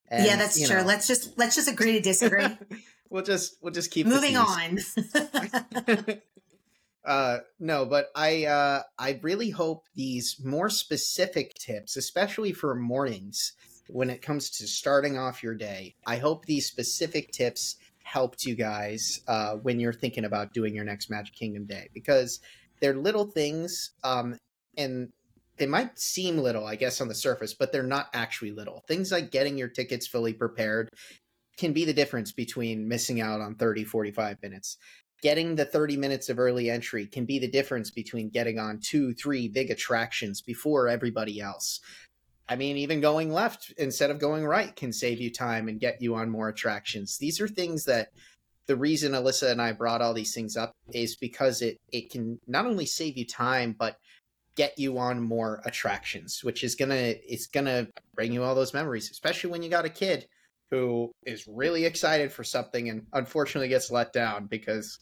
[0.09, 0.79] And, yeah, that's true.
[0.79, 0.85] Know.
[0.85, 2.47] Let's just let's just agree to disagree.
[3.17, 4.79] we'll just we'll just keep moving on.
[7.05, 13.55] uh no, but I uh I really hope these more specific tips, especially for mornings
[13.89, 15.95] when it comes to starting off your day.
[16.07, 20.85] I hope these specific tips helped you guys uh, when you're thinking about doing your
[20.85, 22.41] next Magic Kingdom day because
[22.81, 24.39] they're little things, um,
[24.77, 25.09] and
[25.57, 28.85] they might seem little, I guess, on the surface, but they're not actually little.
[28.87, 30.91] Things like getting your tickets fully prepared
[31.57, 34.77] can be the difference between missing out on 30, 45 minutes.
[35.23, 39.15] Getting the 30 minutes of early entry can be the difference between getting on two,
[39.15, 41.81] three big attractions before everybody else.
[42.49, 46.01] I mean, even going left instead of going right can save you time and get
[46.01, 47.19] you on more attractions.
[47.19, 48.09] These are things that
[48.67, 52.39] the reason Alyssa and I brought all these things up is because it it can
[52.47, 53.97] not only save you time, but
[54.55, 59.11] get you on more attractions, which is gonna it's gonna bring you all those memories,
[59.11, 60.27] especially when you got a kid
[60.71, 64.99] who is really excited for something and unfortunately gets let down because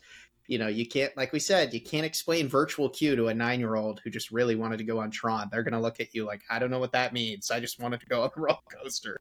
[0.46, 3.58] you know you can't like we said you can't explain virtual queue to a nine
[3.58, 5.48] year old who just really wanted to go on tron.
[5.50, 7.50] They're gonna look at you like i don't know what that means.
[7.50, 9.16] I just wanted to go on a roller coaster.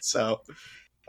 [0.00, 0.42] So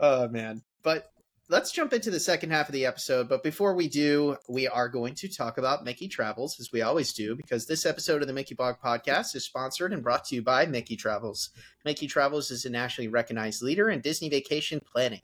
[0.00, 0.62] oh man.
[0.82, 1.10] But
[1.50, 3.28] let's jump into the second half of the episode.
[3.28, 7.12] But before we do, we are going to talk about Mickey Travels, as we always
[7.12, 10.42] do, because this episode of the Mickey Blog Podcast is sponsored and brought to you
[10.42, 11.50] by Mickey Travels.
[11.84, 15.22] Mickey Travels is a nationally recognized leader in Disney vacation planning.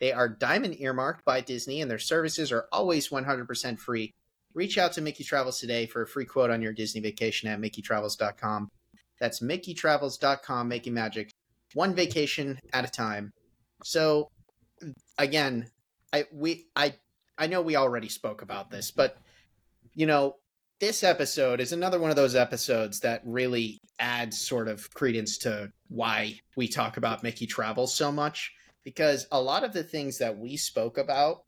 [0.00, 4.14] They are diamond earmarked by Disney, and their services are always 100% free.
[4.54, 7.60] Reach out to Mickey Travels today for a free quote on your Disney vacation at
[7.60, 8.70] MickeyTravels.com.
[9.20, 11.32] That's MickeyTravels.com, making magic
[11.74, 13.32] one vacation at a time.
[13.84, 14.30] So,
[15.18, 15.70] again,
[16.12, 16.94] I we I
[17.38, 19.16] I know we already spoke about this, but
[19.94, 20.36] you know,
[20.80, 25.72] this episode is another one of those episodes that really adds sort of credence to
[25.88, 28.52] why we talk about Mickey Travels so much
[28.84, 31.44] because a lot of the things that we spoke about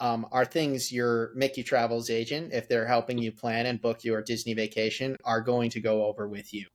[0.00, 4.20] um, are things your Mickey Travels agent, if they're helping you plan and book your
[4.22, 6.66] Disney vacation, are going to go over with you.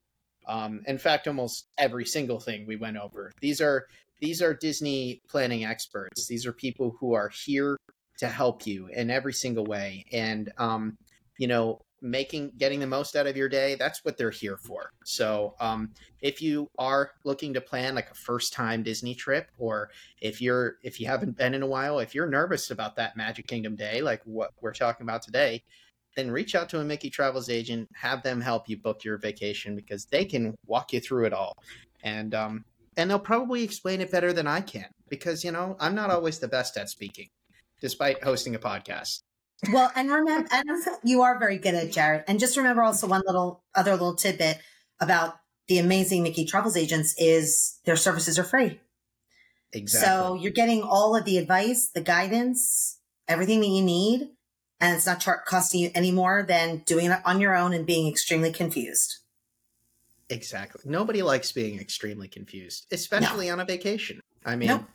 [0.48, 3.32] Um, in fact, almost every single thing we went over.
[3.40, 3.86] These are
[4.20, 6.28] these are Disney planning experts.
[6.28, 7.78] These are people who are here
[8.18, 10.06] to help you in every single way.
[10.12, 10.98] And, um,
[11.38, 14.92] you know, making getting the most out of your day that's what they're here for
[15.04, 19.90] so um, if you are looking to plan like a first time disney trip or
[20.22, 23.48] if you're if you haven't been in a while if you're nervous about that magic
[23.48, 25.62] kingdom day like what we're talking about today
[26.16, 29.76] then reach out to a mickey travels agent have them help you book your vacation
[29.76, 31.58] because they can walk you through it all
[32.04, 32.64] and um,
[32.98, 36.40] and they'll probably explain it better than I can because you know I'm not always
[36.40, 37.28] the best at speaking,
[37.82, 39.22] despite hosting a podcast.
[39.72, 40.70] Well, and remember, and
[41.04, 42.24] you are very good at Jared.
[42.28, 44.58] And just remember also one little other little tidbit
[45.02, 45.36] about
[45.68, 48.80] the amazing Mickey Travels agents is their services are free.
[49.74, 50.08] Exactly.
[50.08, 54.30] So you're getting all of the advice, the guidance, everything that you need,
[54.80, 58.10] and it's not costing you any more than doing it on your own and being
[58.10, 59.19] extremely confused.
[60.30, 60.82] Exactly.
[60.86, 63.54] Nobody likes being extremely confused, especially no.
[63.54, 64.20] on a vacation.
[64.46, 64.86] I mean,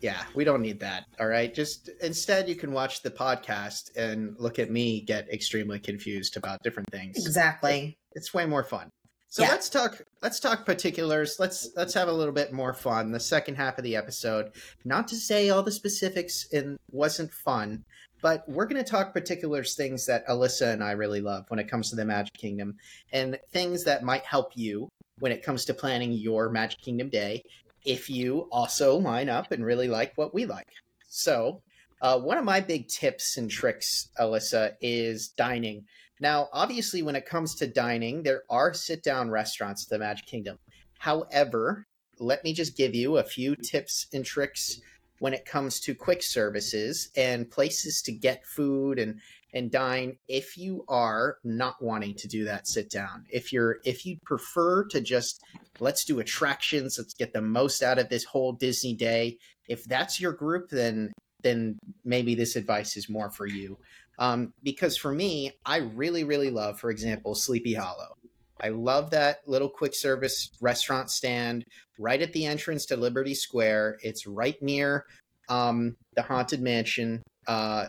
[0.00, 1.04] yeah, we don't need that.
[1.18, 1.52] All right.
[1.54, 6.62] Just instead, you can watch the podcast and look at me get extremely confused about
[6.62, 7.16] different things.
[7.16, 7.96] Exactly.
[8.12, 8.90] It's way more fun.
[9.28, 9.48] So yeah.
[9.48, 10.02] let's talk.
[10.22, 11.36] Let's talk particulars.
[11.40, 13.12] Let's let's have a little bit more fun.
[13.12, 14.52] The second half of the episode.
[14.84, 17.84] Not to say all the specifics in wasn't fun,
[18.24, 21.68] but we're going to talk particular things that Alyssa and I really love when it
[21.68, 22.78] comes to the Magic Kingdom
[23.12, 27.42] and things that might help you when it comes to planning your Magic Kingdom day
[27.84, 30.70] if you also line up and really like what we like.
[31.06, 31.60] So,
[32.00, 35.84] uh, one of my big tips and tricks, Alyssa, is dining.
[36.18, 40.24] Now, obviously, when it comes to dining, there are sit down restaurants at the Magic
[40.24, 40.56] Kingdom.
[40.98, 41.84] However,
[42.18, 44.80] let me just give you a few tips and tricks
[45.24, 49.18] when it comes to quick services and places to get food and
[49.54, 53.24] and dine if you are not wanting to do that sit down.
[53.30, 55.40] If you're if you prefer to just
[55.80, 56.98] let's do attractions.
[56.98, 59.38] Let's get the most out of this whole disney day.
[59.66, 61.10] If that's your group then
[61.40, 63.78] then maybe this advice is more for you.
[64.18, 68.14] Um, because for me i really really love for example sleepy hollow
[68.60, 71.64] I love that little quick service restaurant stand
[71.98, 73.98] right at the entrance to Liberty Square.
[74.02, 75.06] It's right near
[75.48, 77.22] um, the Haunted Mansion.
[77.46, 77.86] Uh,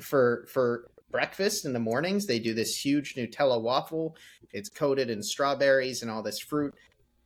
[0.00, 4.16] for for breakfast in the mornings, they do this huge Nutella waffle.
[4.52, 6.74] It's coated in strawberries and all this fruit.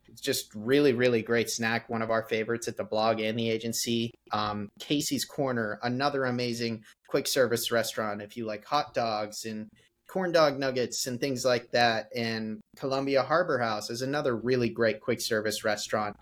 [0.08, 1.88] It's just really, really great snack.
[1.88, 4.10] One of our favorites at the blog and the agency.
[4.30, 8.20] Um, Casey's Corner, another amazing quick service restaurant.
[8.20, 9.68] If you like hot dogs and
[10.12, 12.10] corn dog nuggets and things like that.
[12.14, 16.16] And Columbia Harbor House is another really great quick service restaurant.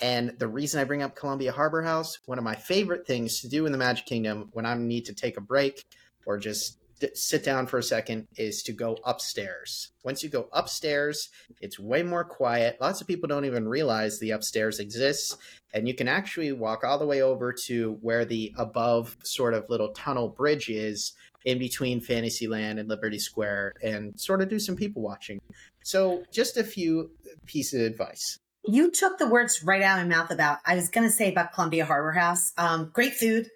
[0.00, 3.48] And the reason I bring up Columbia Harbor House, one of my favorite things to
[3.48, 5.84] do in the Magic Kingdom when I need to take a break
[6.26, 6.78] or just
[7.14, 9.92] sit down for a second is to go upstairs.
[10.02, 11.30] Once you go upstairs,
[11.60, 12.76] it's way more quiet.
[12.80, 15.36] Lots of people don't even realize the upstairs exists.
[15.72, 19.70] And you can actually walk all the way over to where the above sort of
[19.70, 21.12] little tunnel bridge is
[21.44, 25.40] in between Fantasyland and Liberty Square and sort of do some people watching.
[25.82, 27.10] So, just a few
[27.46, 28.38] pieces of advice.
[28.64, 31.30] You took the words right out of my mouth about, I was going to say
[31.30, 32.52] about Columbia Harbor House.
[32.56, 33.48] Um, great food.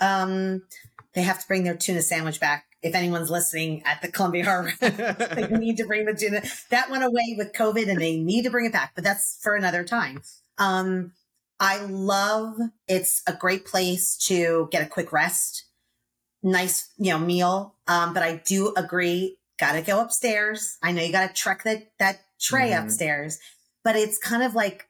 [0.00, 0.62] Um,
[1.14, 2.64] they have to bring their tuna sandwich back.
[2.82, 6.42] If anyone's listening at the Columbia Harbor, they need to bring the tuna.
[6.70, 9.56] That went away with COVID and they need to bring it back, but that's for
[9.56, 10.22] another time.
[10.58, 11.12] Um,
[11.60, 15.64] I love it's a great place to get a quick rest,
[16.42, 17.74] nice, you know, meal.
[17.86, 20.78] Um, but I do agree, gotta go upstairs.
[20.82, 22.86] I know you gotta trek that, that tray mm-hmm.
[22.86, 23.38] upstairs,
[23.84, 24.88] but it's kind of like,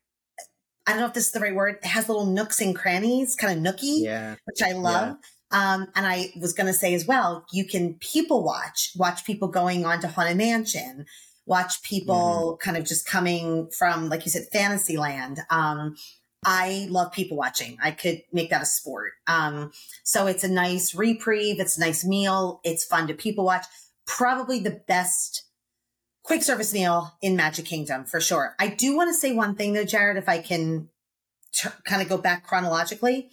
[0.87, 1.77] I don't know if this is the right word.
[1.83, 4.37] It has little nooks and crannies, kind of nooky, yeah.
[4.47, 5.17] which I love.
[5.53, 5.75] Yeah.
[5.75, 9.49] Um, and I was going to say as well, you can people watch, watch people
[9.49, 11.07] going on to Haunted Mansion,
[11.47, 12.65] watch people mm-hmm.
[12.65, 15.41] kind of just coming from, like you said, Fantasyland.
[15.51, 15.97] Um,
[16.45, 17.79] I love people watching.
[17.83, 19.13] I could make that a sport.
[19.27, 19.73] Um,
[20.05, 21.59] so it's a nice reprieve.
[21.59, 22.61] It's a nice meal.
[22.65, 23.67] It's fun to people watch.
[24.07, 25.45] Probably the best
[26.23, 28.55] quick service meal in Magic Kingdom for sure.
[28.59, 30.89] I do want to say one thing though, Jared, if I can
[31.53, 33.31] t- kind of go back chronologically.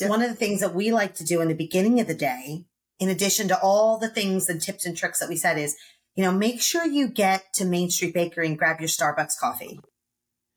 [0.00, 0.08] Yeah.
[0.08, 2.64] One of the things that we like to do in the beginning of the day,
[2.98, 5.76] in addition to all the things and tips and tricks that we said is,
[6.14, 9.80] you know, make sure you get to Main Street Bakery and grab your Starbucks coffee.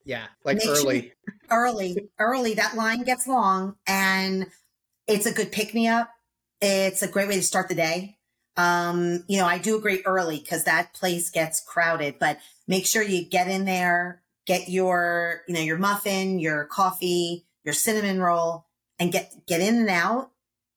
[0.06, 1.02] Yeah, like Make early.
[1.02, 1.14] Sure,
[1.50, 2.54] early, early.
[2.54, 4.46] That line gets long and
[5.08, 6.10] it's a good pick me up.
[6.62, 8.18] It's a great way to start the day.
[8.56, 12.38] Um, you know, I do agree early because that place gets crowded, but
[12.68, 17.74] make sure you get in there, get your, you know, your muffin, your coffee, your
[17.74, 18.68] cinnamon roll
[19.00, 20.32] and get, get in and out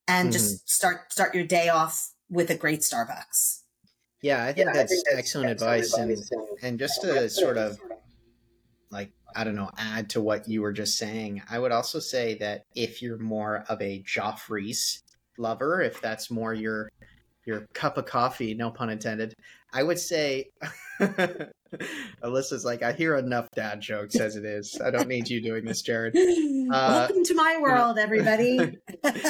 [0.08, 0.32] and mm-hmm.
[0.32, 3.60] just start, start your day off with a great Starbucks.
[4.22, 5.94] Yeah, I think, yeah, that's, I think that's, excellent, excellent advice.
[5.94, 6.30] advice.
[6.32, 7.78] And, and just to sort of
[8.90, 12.36] like I don't know, add to what you were just saying, I would also say
[12.38, 15.02] that if you're more of a Joffrey's
[15.36, 16.88] lover, if that's more your
[17.44, 19.34] your cup of coffee, no pun intended,
[19.72, 20.50] I would say
[22.22, 24.80] Alyssa's like, I hear enough dad jokes as it is.
[24.82, 26.16] I don't need you doing this, Jared.
[26.68, 28.76] Uh, Welcome to my world, everybody.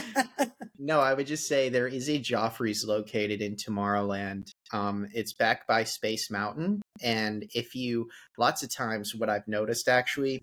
[0.78, 4.50] no, I would just say there is a Joffrey's located in Tomorrowland.
[4.72, 6.82] Um, it's back by Space Mountain.
[7.02, 10.42] And if you, lots of times, what I've noticed actually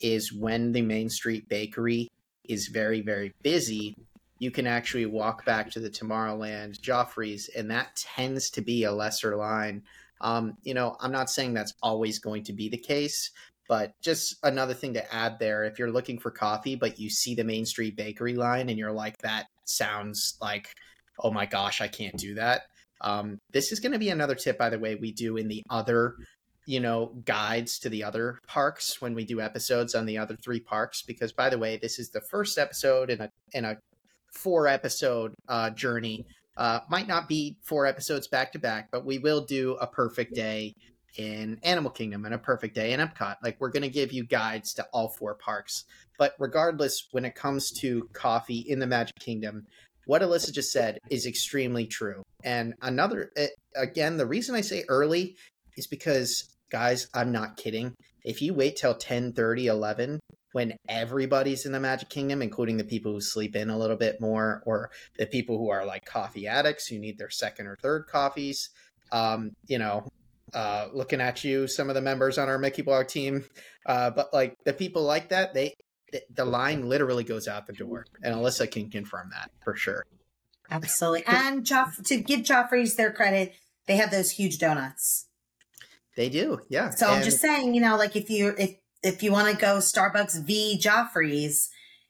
[0.00, 2.08] is when the Main Street Bakery
[2.44, 3.94] is very, very busy,
[4.38, 8.92] you can actually walk back to the Tomorrowland Joffrey's, and that tends to be a
[8.92, 9.82] lesser line.
[10.20, 13.30] Um, you know, I'm not saying that's always going to be the case,
[13.68, 17.34] but just another thing to add there if you're looking for coffee, but you see
[17.34, 20.68] the Main Street Bakery line and you're like, that sounds like,
[21.20, 22.62] oh my gosh, I can't do that.
[23.00, 25.62] Um, this is going to be another tip, by the way, we do in the
[25.70, 26.14] other,
[26.66, 30.60] you know, guides to the other parks when we do episodes on the other three
[30.60, 31.02] parks.
[31.02, 33.76] Because, by the way, this is the first episode in a in a
[34.32, 36.26] four episode uh, journey.
[36.56, 40.34] Uh, might not be four episodes back to back, but we will do a perfect
[40.34, 40.74] day
[41.18, 43.36] in Animal Kingdom and a perfect day in Epcot.
[43.42, 45.84] Like we're going to give you guides to all four parks.
[46.18, 49.66] But regardless, when it comes to coffee in the Magic Kingdom,
[50.06, 52.22] what Alyssa just said is extremely true.
[52.46, 55.36] And another, eh, again, the reason I say early
[55.76, 57.94] is because, guys, I'm not kidding.
[58.24, 60.20] If you wait till 10, 30, 11,
[60.52, 64.20] when everybody's in the Magic Kingdom, including the people who sleep in a little bit
[64.20, 68.06] more, or the people who are like coffee addicts who need their second or third
[68.06, 68.70] coffees,
[69.10, 70.06] um, you know,
[70.54, 73.44] uh, looking at you, some of the members on our Mickey blog team.
[73.84, 75.74] Uh, but like the people like that, they
[76.32, 80.04] the line literally goes out the door, and Alyssa can confirm that for sure.
[80.70, 83.54] Absolutely, and Joff- to give Joffrey's their credit,
[83.86, 85.28] they have those huge donuts.
[86.16, 86.90] They do, yeah.
[86.90, 89.60] So and- I'm just saying, you know, like if you if if you want to
[89.60, 91.68] go Starbucks v Joffrey's,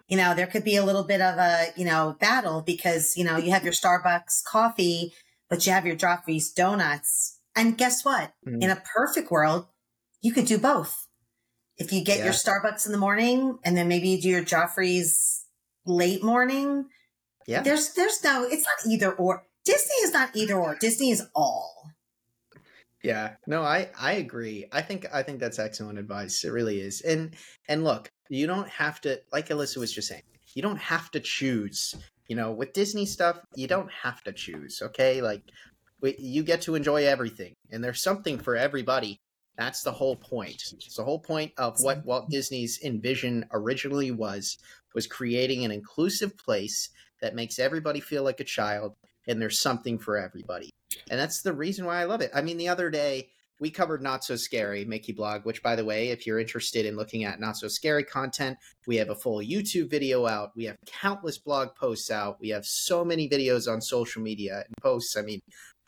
[0.08, 3.24] you know, there could be a little bit of a you know battle because you
[3.24, 5.12] know you have your Starbucks coffee,
[5.50, 8.32] but you have your Joffrey's donuts and guess what?
[8.46, 8.62] Mm.
[8.62, 9.66] In a perfect world,
[10.20, 11.08] you could do both.
[11.78, 12.24] If you get yeah.
[12.24, 15.46] your Starbucks in the morning and then maybe you do your Joffrey's
[15.86, 16.86] late morning.
[17.46, 17.62] Yeah.
[17.62, 19.44] There's there's no it's not either or.
[19.64, 20.76] Disney is not either or.
[20.80, 21.90] Disney is all.
[23.02, 23.34] Yeah.
[23.46, 24.66] No, I I agree.
[24.72, 26.44] I think I think that's excellent advice.
[26.44, 27.00] It really is.
[27.02, 27.34] And
[27.68, 30.22] and look, you don't have to like Alyssa was just saying.
[30.54, 31.94] You don't have to choose.
[32.28, 35.22] You know, with Disney stuff, you don't have to choose, okay?
[35.22, 35.42] Like
[36.02, 39.20] you get to enjoy everything, and there's something for everybody.
[39.56, 40.62] That's the whole point.
[40.72, 44.58] It's the whole point of what Walt Disney's envision originally was
[44.94, 46.90] was creating an inclusive place
[47.20, 48.94] that makes everybody feel like a child,
[49.26, 50.70] and there's something for everybody.
[51.10, 52.30] And that's the reason why I love it.
[52.34, 55.84] I mean, the other day we covered Not So Scary Mickey blog, which, by the
[55.84, 59.38] way, if you're interested in looking at Not So Scary content, we have a full
[59.38, 60.50] YouTube video out.
[60.54, 62.38] We have countless blog posts out.
[62.40, 65.16] We have so many videos on social media and posts.
[65.16, 65.40] I mean,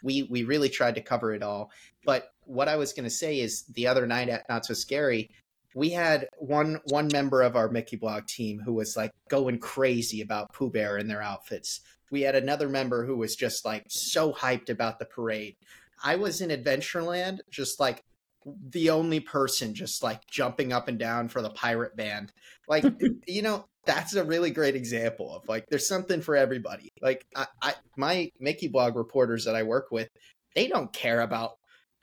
[0.02, 1.70] we we really tried to cover it all.
[2.04, 5.30] But what I was going to say is the other night at Not So Scary,
[5.78, 10.20] we had one one member of our Mickey Blog team who was like going crazy
[10.20, 11.80] about Pooh Bear and their outfits.
[12.10, 15.54] We had another member who was just like so hyped about the parade.
[16.02, 18.02] I was in Adventureland, just like
[18.44, 22.32] the only person just like jumping up and down for the pirate band.
[22.66, 22.84] Like,
[23.28, 26.90] you know, that's a really great example of like there's something for everybody.
[27.00, 30.08] Like I, I my Mickey blog reporters that I work with,
[30.56, 31.52] they don't care about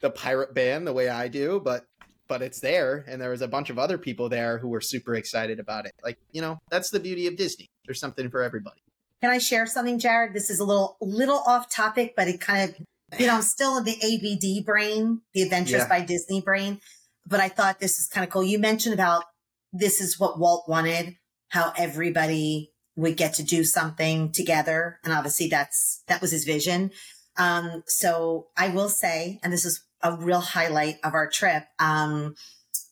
[0.02, 1.84] the pirate band the way I do, but
[2.28, 5.16] but it's there and there was a bunch of other people there who were super
[5.16, 5.94] excited about it.
[6.04, 7.68] Like, you know, that's the beauty of Disney.
[7.86, 8.82] There's something for everybody.
[9.22, 10.34] Can I share something, Jared?
[10.34, 12.76] This is a little little off topic, but it kind of
[13.20, 15.88] you know, I'm still in the ABD brain, the Adventures yeah.
[15.88, 16.80] by Disney brain.
[17.26, 18.44] But I thought this is kind of cool.
[18.44, 19.24] You mentioned about
[19.72, 21.16] this is what Walt wanted,
[21.50, 25.00] how everybody would get to do something together.
[25.04, 26.92] And obviously that's, that was his vision.
[27.38, 31.64] Um, so I will say, and this is a real highlight of our trip.
[31.80, 32.36] Um,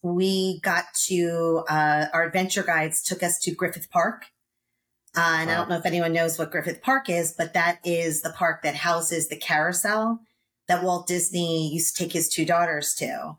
[0.01, 4.25] we got to, uh, our adventure guides took us to Griffith Park.
[5.15, 5.53] Uh, and wow.
[5.53, 8.63] I don't know if anyone knows what Griffith Park is, but that is the park
[8.63, 10.19] that houses the carousel
[10.67, 13.35] that Walt Disney used to take his two daughters to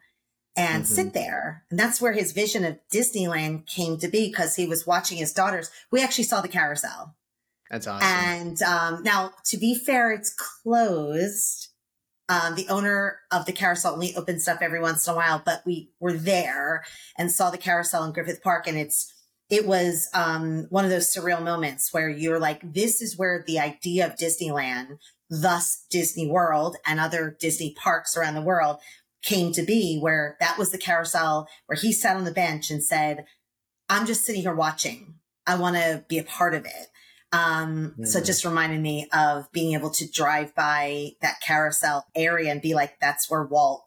[0.56, 0.94] and mm-hmm.
[0.94, 1.64] sit there.
[1.70, 5.32] And that's where his vision of Disneyland came to be because he was watching his
[5.32, 5.70] daughters.
[5.90, 7.16] We actually saw the carousel.
[7.70, 8.06] That's awesome.
[8.06, 11.68] And um, now, to be fair, it's closed.
[12.29, 15.62] Um, the owner of the carousel only opens stuff every once in a while, but
[15.66, 16.85] we were there
[17.18, 19.12] and saw the carousel in Griffith Park, and it's
[19.51, 23.59] it was um, one of those surreal moments where you're like, this is where the
[23.59, 24.97] idea of Disneyland,
[25.29, 28.79] thus Disney World and other Disney parks around the world,
[29.22, 29.99] came to be.
[29.99, 33.27] Where that was the carousel where he sat on the bench and said,
[33.89, 35.16] "I'm just sitting here watching.
[35.47, 36.89] I want to be a part of it."
[37.35, 38.05] Um, mm-hmm.
[38.05, 42.62] So it just reminded me of being able to drive by that carousel area and
[42.62, 43.85] be like, that's where Walt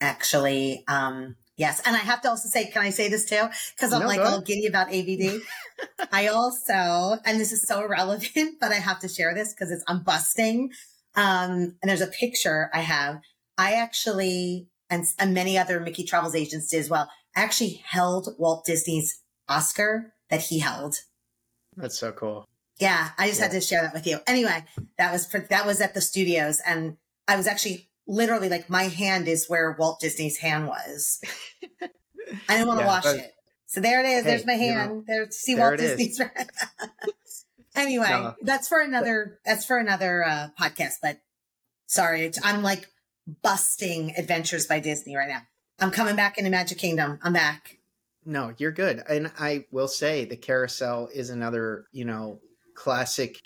[0.00, 1.82] actually, um, yes.
[1.84, 3.48] And I have to also say, can I say this too?
[3.78, 5.42] Cause I'm no, like all giddy about ABD.
[6.12, 9.84] I also, and this is so irrelevant, but I have to share this because it's,
[9.86, 10.70] I'm busting.
[11.16, 13.20] Um, and there's a picture I have.
[13.58, 18.28] I actually, and, and many other Mickey Travels agents did as well, I actually held
[18.38, 19.20] Walt Disney's
[19.50, 20.96] Oscar that he held
[21.78, 22.48] that's so cool.
[22.78, 23.46] Yeah, I just yeah.
[23.46, 24.18] had to share that with you.
[24.26, 24.64] Anyway,
[24.98, 28.84] that was for, that was at the studios, and I was actually literally like my
[28.84, 31.20] hand is where Walt Disney's hand was.
[32.48, 33.32] I didn't want to yeah, wash it,
[33.66, 34.24] so there it is.
[34.24, 34.90] Hey, There's my hand.
[34.90, 36.20] You know, there, see there Walt Disney's.
[36.36, 36.50] Right.
[37.74, 38.34] Anyway, no.
[38.42, 39.38] that's for another.
[39.44, 40.94] That's for another uh, podcast.
[41.00, 41.20] But
[41.86, 42.88] sorry, I'm like
[43.42, 45.42] busting Adventures by Disney right now.
[45.78, 47.20] I'm coming back into Magic Kingdom.
[47.22, 47.77] I'm back.
[48.28, 49.02] No, you're good.
[49.08, 52.40] And I will say the carousel is another, you know,
[52.74, 53.40] classic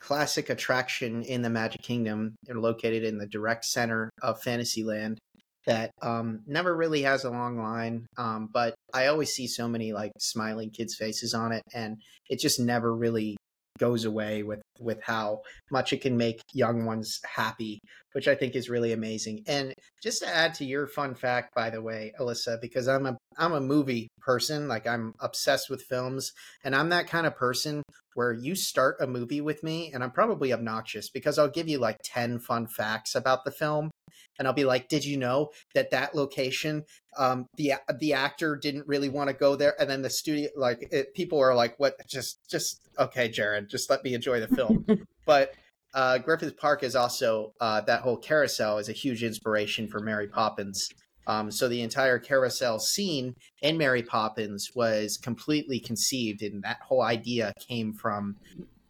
[0.00, 2.34] classic attraction in the Magic Kingdom.
[2.44, 5.18] They're located in the direct center of Fantasyland
[5.66, 8.06] that um, never really has a long line.
[8.16, 11.98] Um, but I always see so many like smiling kids' faces on it, and
[12.30, 13.36] it just never really
[13.78, 17.80] goes away with with how much it can make young ones happy
[18.12, 19.42] which i think is really amazing.
[19.46, 23.16] And just to add to your fun fact by the way alyssa because i'm a
[23.38, 26.32] i'm a movie person like i'm obsessed with films
[26.64, 27.82] and i'm that kind of person
[28.14, 31.78] where you start a movie with me and i'm probably obnoxious because i'll give you
[31.78, 33.90] like 10 fun facts about the film
[34.38, 36.84] and I'll be like, "Did you know that that location,
[37.16, 40.88] um, the the actor didn't really want to go there?" And then the studio, like,
[40.90, 41.94] it, people are like, "What?
[42.06, 44.84] Just, just okay, Jared, just let me enjoy the film."
[45.26, 45.54] but
[45.94, 50.28] uh, Griffith Park is also uh, that whole carousel is a huge inspiration for Mary
[50.28, 50.88] Poppins.
[51.26, 57.02] Um, so the entire carousel scene in Mary Poppins was completely conceived, and that whole
[57.02, 58.36] idea came from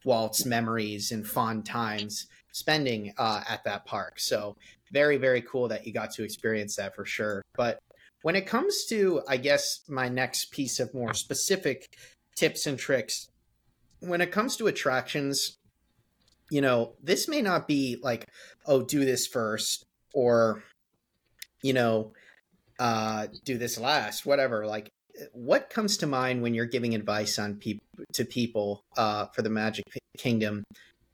[0.04, 4.18] Walt's memories and fond times spending uh, at that park.
[4.18, 4.56] So
[4.92, 7.42] very, very cool that you got to experience that for sure.
[7.56, 7.78] But
[8.22, 11.88] when it comes to, I guess, my next piece of more specific
[12.36, 13.28] tips and tricks,
[14.00, 15.56] when it comes to attractions,
[16.50, 18.26] you know, this may not be like,
[18.66, 19.84] oh, do this first
[20.14, 20.62] or,
[21.62, 22.12] you know,
[22.78, 24.66] uh, do this last, whatever.
[24.66, 24.90] Like,
[25.32, 27.84] what comes to mind when you're giving advice on people
[28.14, 29.84] to people uh, for the Magic
[30.18, 30.64] Kingdom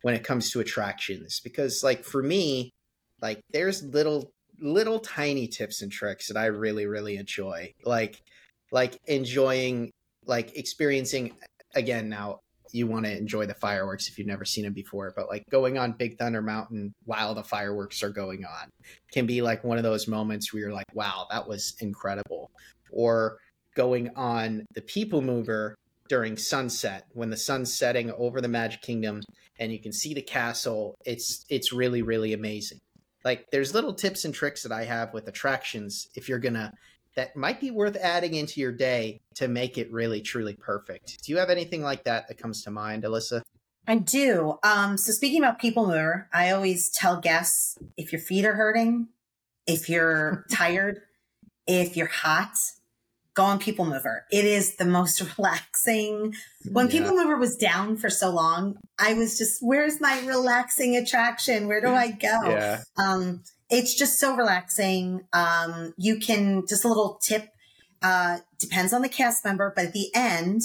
[0.03, 1.41] when it comes to attractions?
[1.41, 2.71] Because, like, for me,
[3.21, 7.73] like there's little little tiny tips and tricks that I really really enjoy.
[7.85, 8.21] Like
[8.71, 9.91] like enjoying
[10.27, 11.35] like experiencing
[11.75, 12.41] again now
[12.73, 15.79] you want to enjoy the fireworks if you've never seen them before but like going
[15.79, 18.69] on big thunder mountain while the fireworks are going on
[19.13, 22.51] can be like one of those moments where you're like wow that was incredible
[22.91, 23.39] or
[23.75, 25.75] going on the people mover
[26.09, 29.21] during sunset when the sun's setting over the magic kingdom
[29.59, 32.79] and you can see the castle it's it's really really amazing
[33.25, 36.73] like there's little tips and tricks that I have with attractions if you're gonna
[37.17, 41.25] that might be worth adding into your day to make it really truly perfect.
[41.25, 43.43] Do you have anything like that that comes to mind, Alyssa?
[43.89, 44.59] I do.
[44.63, 49.09] Um, so speaking about people mover, I always tell guests if your feet are hurting,
[49.67, 51.01] if you're tired,
[51.67, 52.53] if you're hot,
[53.39, 54.27] go on People Mover.
[54.33, 56.35] It is the most relaxing.
[56.73, 56.93] When yeah.
[56.93, 61.69] People Mover was down for so long, I was just, where's my relaxing attraction?
[61.69, 62.41] Where do I go?
[62.49, 62.83] Yeah.
[62.99, 65.25] Um, it's just so relaxing.
[65.33, 67.49] Um, you can just a little tip,
[68.03, 70.63] uh, depends on the cast member, but at the end,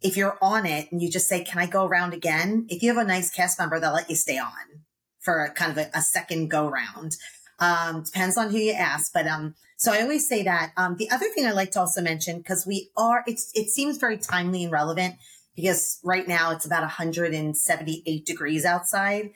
[0.00, 2.66] if you're on it and you just say, can I go around again?
[2.68, 4.84] If you have a nice cast member, they'll let you stay on
[5.20, 7.16] for a kind of a, a second go round.
[7.62, 10.72] Um, depends on who you ask, but, um, so I always say that.
[10.76, 13.98] Um, the other thing I like to also mention, because we are, it's, it seems
[13.98, 15.14] very timely and relevant
[15.54, 19.30] because right now it's about 178 degrees outside.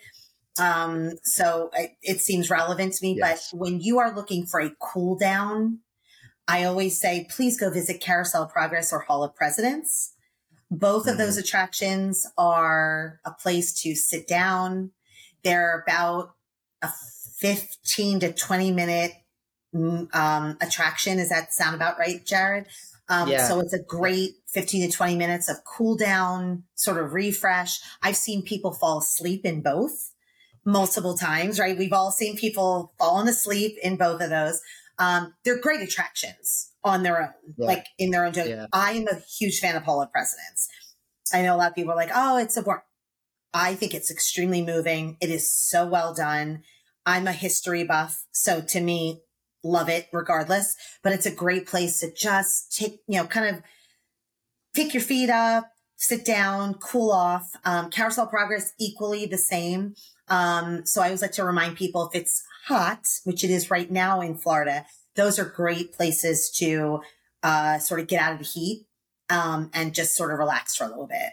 [0.59, 3.17] Um, so it, it, seems relevant to me.
[3.19, 3.51] Yes.
[3.53, 5.81] But when you are looking for a cool down,
[6.49, 10.15] I always say, please go visit Carousel Progress or Hall of Presidents.
[10.71, 11.11] Both mm-hmm.
[11.11, 14.93] of those attractions are a place to sit down.
[15.45, 16.35] They're about
[16.83, 16.89] a
[17.39, 19.13] 15 to 20 minute
[19.75, 21.19] mm, um, attraction.
[21.19, 22.67] Does that sound about right, Jared?
[23.09, 23.47] Um, yeah.
[23.47, 27.81] So it's a great 15 to 20 minutes of cool down, sort of refresh.
[28.03, 30.13] I've seen people fall asleep in both
[30.65, 31.79] multiple times, right?
[31.79, 34.61] We've all seen people falling asleep in both of those.
[34.99, 37.67] Um, they're great attractions on their own, yeah.
[37.67, 38.33] like in their own.
[38.35, 38.67] Yeah.
[38.73, 40.69] I am a huge fan of Hall of Presidents.
[41.33, 42.81] I know a lot of people are like, oh, it's a boring.
[43.55, 45.17] I think it's extremely moving.
[45.21, 46.63] It is so well done.
[47.07, 48.25] I'm a history buff.
[48.33, 49.23] So to me,
[49.63, 53.63] love it regardless, but it's a great place to just take, you know, kind of
[54.75, 57.49] pick your feet up, sit down, cool off.
[57.65, 59.95] Um, carousel progress equally the same.
[60.29, 63.91] Um, so I always like to remind people if it's hot, which it is right
[63.91, 64.85] now in Florida,
[65.15, 67.01] those are great places to
[67.43, 68.87] uh, sort of get out of the heat
[69.31, 71.31] um, and just sort of relax for a little bit.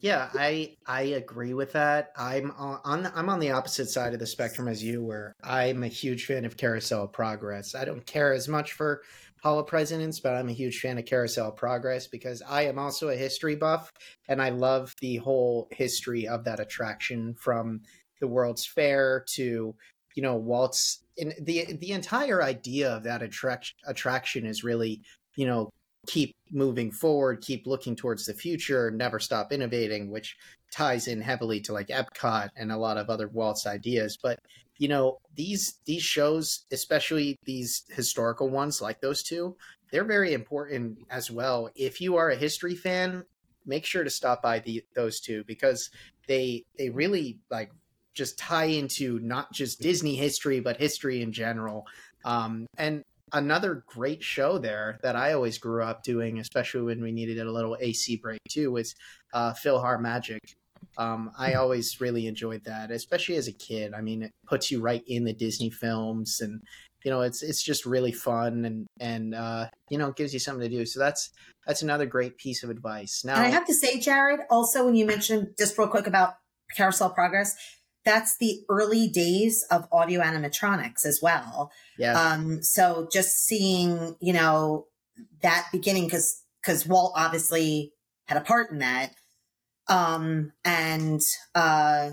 [0.00, 2.12] Yeah, I I agree with that.
[2.16, 5.88] I'm on I'm on the opposite side of the spectrum as you, where I'm a
[5.88, 7.74] huge fan of Carousel Progress.
[7.74, 9.02] I don't care as much for
[9.42, 13.08] Hall of Presidents, but I'm a huge fan of Carousel Progress because I am also
[13.08, 13.90] a history buff
[14.28, 17.80] and I love the whole history of that attraction from
[18.20, 19.74] the World's Fair to
[20.14, 21.00] you know Walt's.
[21.16, 25.02] In the the entire idea of that attraction attraction is really
[25.34, 25.70] you know
[26.08, 30.36] keep moving forward, keep looking towards the future, never stop innovating, which
[30.72, 34.18] ties in heavily to like Epcot and a lot of other Walt's ideas.
[34.20, 34.40] But
[34.78, 39.56] you know these these shows especially these historical ones like those two
[39.90, 43.24] they're very important as well if you are a history fan
[43.66, 45.90] make sure to stop by the those two because
[46.26, 47.70] they they really like
[48.14, 51.84] just tie into not just disney history but history in general
[52.24, 57.12] um, and another great show there that i always grew up doing especially when we
[57.12, 58.94] needed a little ac break too was
[59.34, 60.38] uh, PhilharMagic
[60.96, 63.94] um, I always really enjoyed that, especially as a kid.
[63.94, 66.60] I mean, it puts you right in the Disney films, and
[67.04, 70.40] you know, it's it's just really fun and and uh, you know, it gives you
[70.40, 70.84] something to do.
[70.84, 71.30] So that's
[71.66, 73.22] that's another great piece of advice.
[73.24, 76.34] Now, and I have to say, Jared, also when you mentioned just real quick about
[76.76, 77.56] Carousel Progress,
[78.08, 81.70] that's the early days of audio animatronics as well.
[81.98, 82.18] Yeah.
[82.18, 84.86] Um, so just seeing, you know,
[85.42, 87.92] that beginning because because Walt obviously
[88.26, 89.12] had a part in that.
[89.88, 91.20] Um, and
[91.54, 92.12] uh,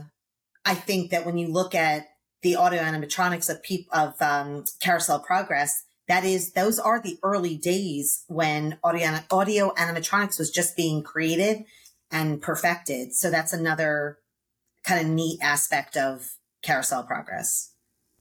[0.65, 2.07] I think that when you look at
[2.41, 7.55] the audio animatronics of peop- of um, Carousel Progress, that is those are the early
[7.55, 11.63] days when audio audio animatronics was just being created
[12.11, 13.13] and perfected.
[13.13, 14.17] So that's another
[14.85, 16.29] kind of neat aspect of
[16.61, 17.73] Carousel Progress.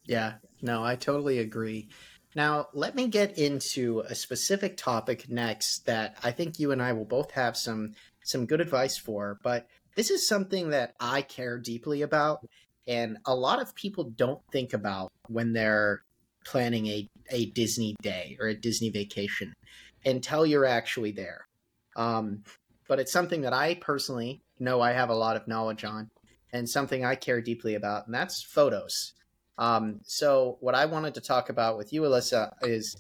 [0.05, 1.89] Yeah, no, I totally agree.
[2.37, 6.93] Now, let me get into a specific topic next that I think you and I
[6.93, 7.93] will both have some
[8.25, 12.45] some good advice for, but this is something that I care deeply about
[12.87, 16.03] and a lot of people don't think about when they're
[16.45, 19.55] planning a, a Disney day or a Disney vacation
[20.05, 21.47] until you're actually there.
[21.97, 22.43] Um,
[22.89, 26.11] but it's something that I personally know I have a lot of knowledge on
[26.55, 29.13] and something I care deeply about, and that's photos.
[29.59, 32.97] Um, so, what I wanted to talk about with you, Alyssa, is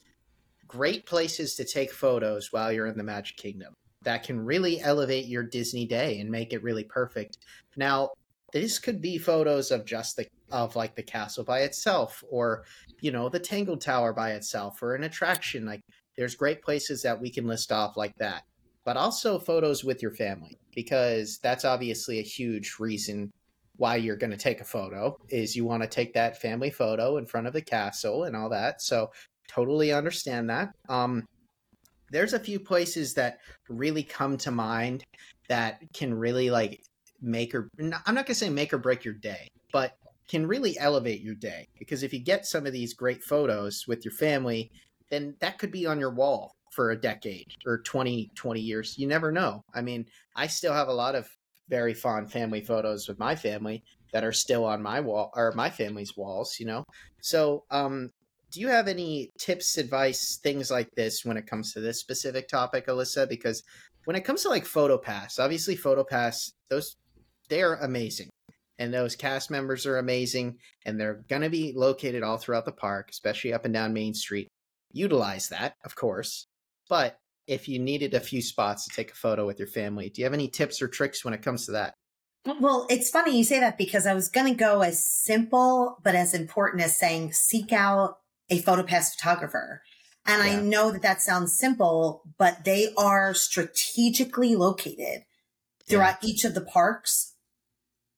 [0.66, 5.26] great places to take photos while you're in the Magic Kingdom that can really elevate
[5.26, 7.38] your Disney day and make it really perfect.
[7.76, 8.10] Now,
[8.52, 12.64] this could be photos of just the of like the castle by itself or
[13.00, 15.80] you know the Tangled Tower by itself or an attraction like
[16.16, 18.42] there's great places that we can list off like that.
[18.84, 23.32] But also photos with your family because that's obviously a huge reason
[23.76, 27.16] why you're going to take a photo is you want to take that family photo
[27.16, 28.80] in front of the castle and all that.
[28.80, 29.10] So
[29.48, 30.70] totally understand that.
[30.88, 31.26] Um,
[32.10, 35.04] there's a few places that really come to mind
[35.48, 36.80] that can really like
[37.20, 39.96] make or I'm not going to say make or break your day, but
[40.28, 44.04] can really elevate your day because if you get some of these great photos with
[44.04, 44.70] your family,
[45.10, 48.94] then that could be on your wall for a decade or 20 20 years.
[48.96, 49.62] You never know.
[49.74, 50.06] I mean,
[50.36, 51.28] I still have a lot of
[51.68, 55.70] very fond family photos with my family that are still on my wall or my
[55.70, 56.84] family's walls, you know.
[57.20, 58.10] So, um
[58.54, 62.46] do you have any tips, advice, things like this when it comes to this specific
[62.46, 63.28] topic, Alyssa?
[63.28, 63.64] Because
[64.04, 66.94] when it comes to like PhotoPass, obviously PhotoPass, those
[67.48, 68.30] they are amazing.
[68.78, 73.08] And those cast members are amazing and they're to be located all throughout the park,
[73.10, 74.48] especially up and down Main Street.
[74.92, 76.46] Utilize that, of course.
[76.88, 80.20] But if you needed a few spots to take a photo with your family, do
[80.20, 81.94] you have any tips or tricks when it comes to that?
[82.46, 85.98] Mm, well, it's funny you say that because I was going to go as simple
[86.02, 88.18] but as important as saying seek out
[88.50, 89.82] a PhotoPass photographer.
[90.26, 90.52] And yeah.
[90.52, 95.24] I know that that sounds simple, but they are strategically located
[95.88, 96.28] throughout yeah.
[96.28, 97.34] each of the parks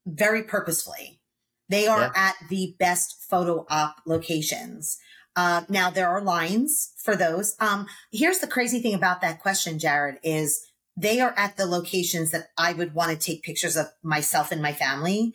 [0.06, 1.20] very purposefully.
[1.68, 2.12] They are yeah.
[2.14, 4.98] at the best photo op locations.
[5.36, 7.54] Uh, now there are lines for those.
[7.60, 10.66] Um, here's the crazy thing about that question, Jared, is
[10.96, 14.62] they are at the locations that I would want to take pictures of myself and
[14.62, 15.34] my family.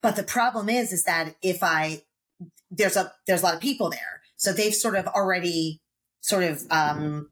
[0.00, 2.02] But the problem is, is that if I
[2.70, 4.22] there's a there's a lot of people there.
[4.36, 5.82] So they've sort of already
[6.20, 7.28] sort of um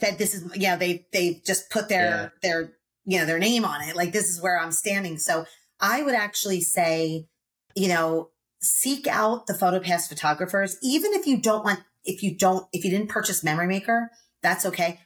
[0.00, 2.28] said this is you know, they they just put their yeah.
[2.42, 2.72] their
[3.04, 3.96] you know, their name on it.
[3.96, 5.18] Like this is where I'm standing.
[5.18, 5.44] So
[5.80, 7.26] I would actually say,
[7.74, 8.30] you know,
[8.62, 12.90] seek out the PhotoPass photographers, even if you don't want if you don't if you
[12.90, 14.10] didn't purchase Memory Maker,
[14.42, 15.00] that's okay.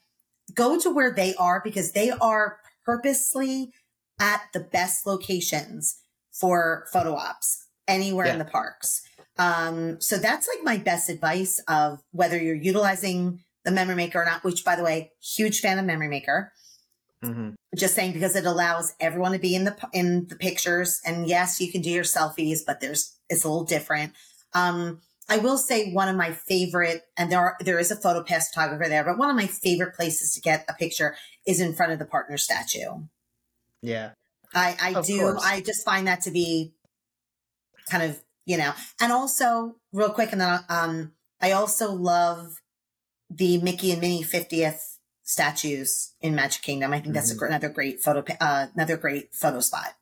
[0.55, 3.73] Go to where they are because they are purposely
[4.21, 6.01] at the best locations
[6.33, 8.33] for photo ops anywhere yeah.
[8.35, 9.03] in the parks.
[9.39, 14.25] Um, so that's like my best advice of whether you're utilizing the memory maker or
[14.25, 16.53] not, which by the way, huge fan of memory maker.
[17.25, 17.51] Mm-hmm.
[17.77, 21.61] Just saying because it allows everyone to be in the in the pictures, and yes,
[21.61, 24.13] you can do your selfies, but there's it's a little different.
[24.53, 28.23] Um, I will say one of my favorite, and there are, there is a photo
[28.23, 31.17] pass photographer there, but one of my favorite places to get a picture
[31.47, 33.07] is in front of the partner statue.
[33.83, 34.11] Yeah,
[34.55, 35.21] I I do.
[35.21, 35.45] Course.
[35.45, 36.75] I just find that to be
[37.91, 42.61] kind of you know, and also real quick, and then um, I also love
[43.31, 44.94] the Mickey and Minnie 50th
[45.25, 46.93] statues in Magic Kingdom.
[46.93, 47.45] I think that's mm-hmm.
[47.45, 49.95] a, another great photo, uh, another great photo spot.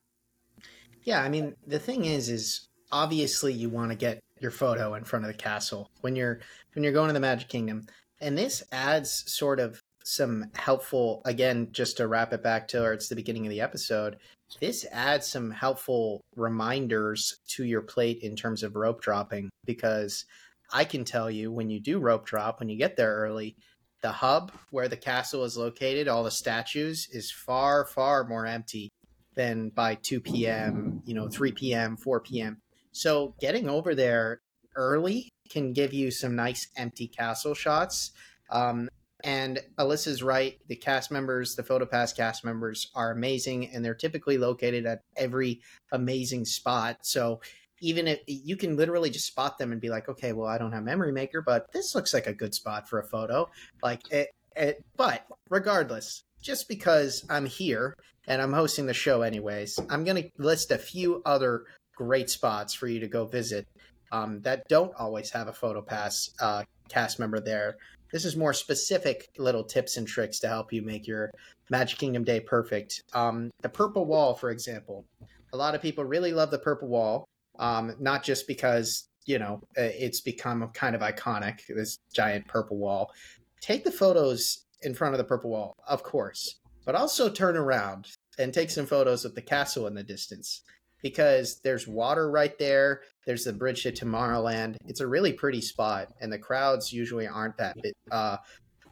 [1.02, 5.04] Yeah, I mean, the thing is, is obviously you want to get your photo in
[5.04, 6.40] front of the castle when you're
[6.74, 7.86] when you're going to the Magic Kingdom,
[8.20, 12.92] and this adds sort of some helpful again just to wrap it back to or
[12.92, 14.16] it's the beginning of the episode
[14.60, 20.24] this adds some helpful reminders to your plate in terms of rope dropping because
[20.72, 23.56] I can tell you when you do rope drop, when you get there early,
[24.02, 28.90] the hub where the castle is located, all the statues, is far, far more empty
[29.34, 32.58] than by 2 p.m., you know, 3 p.m., 4 p.m.
[32.92, 34.40] So getting over there
[34.76, 38.12] early can give you some nice empty castle shots.
[38.50, 38.88] Um,
[39.24, 40.58] and Alyssa's right.
[40.66, 45.60] The cast members, the PhotoPass cast members, are amazing, and they're typically located at every
[45.92, 46.98] amazing spot.
[47.02, 47.40] So
[47.82, 50.72] even if you can literally just spot them and be like, okay, well, I don't
[50.72, 53.50] have Memory Maker, but this looks like a good spot for a photo.
[53.82, 57.94] Like, it, it, but regardless, just because I'm here
[58.26, 61.64] and I'm hosting the show anyways, I'm going to list a few other
[61.96, 63.66] great spots for you to go visit
[64.12, 67.76] um, that don't always have a PhotoPass uh, cast member there
[68.12, 71.32] this is more specific little tips and tricks to help you make your
[71.70, 73.02] Magic Kingdom day perfect.
[73.14, 75.06] Um, the purple wall, for example,
[75.52, 77.26] a lot of people really love the purple wall,
[77.58, 82.78] um, not just because you know uh, it's become kind of iconic, this giant purple
[82.78, 83.12] wall.
[83.60, 88.08] Take the photos in front of the purple wall, of course, but also turn around
[88.38, 90.62] and take some photos of the castle in the distance
[91.02, 93.02] because there's water right there.
[93.26, 94.76] There's the bridge to Tomorrowland.
[94.86, 97.76] It's a really pretty spot, and the crowds usually aren't that
[98.10, 98.38] uh,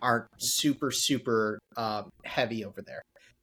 [0.02, 3.02] aren't super super uh, heavy over there.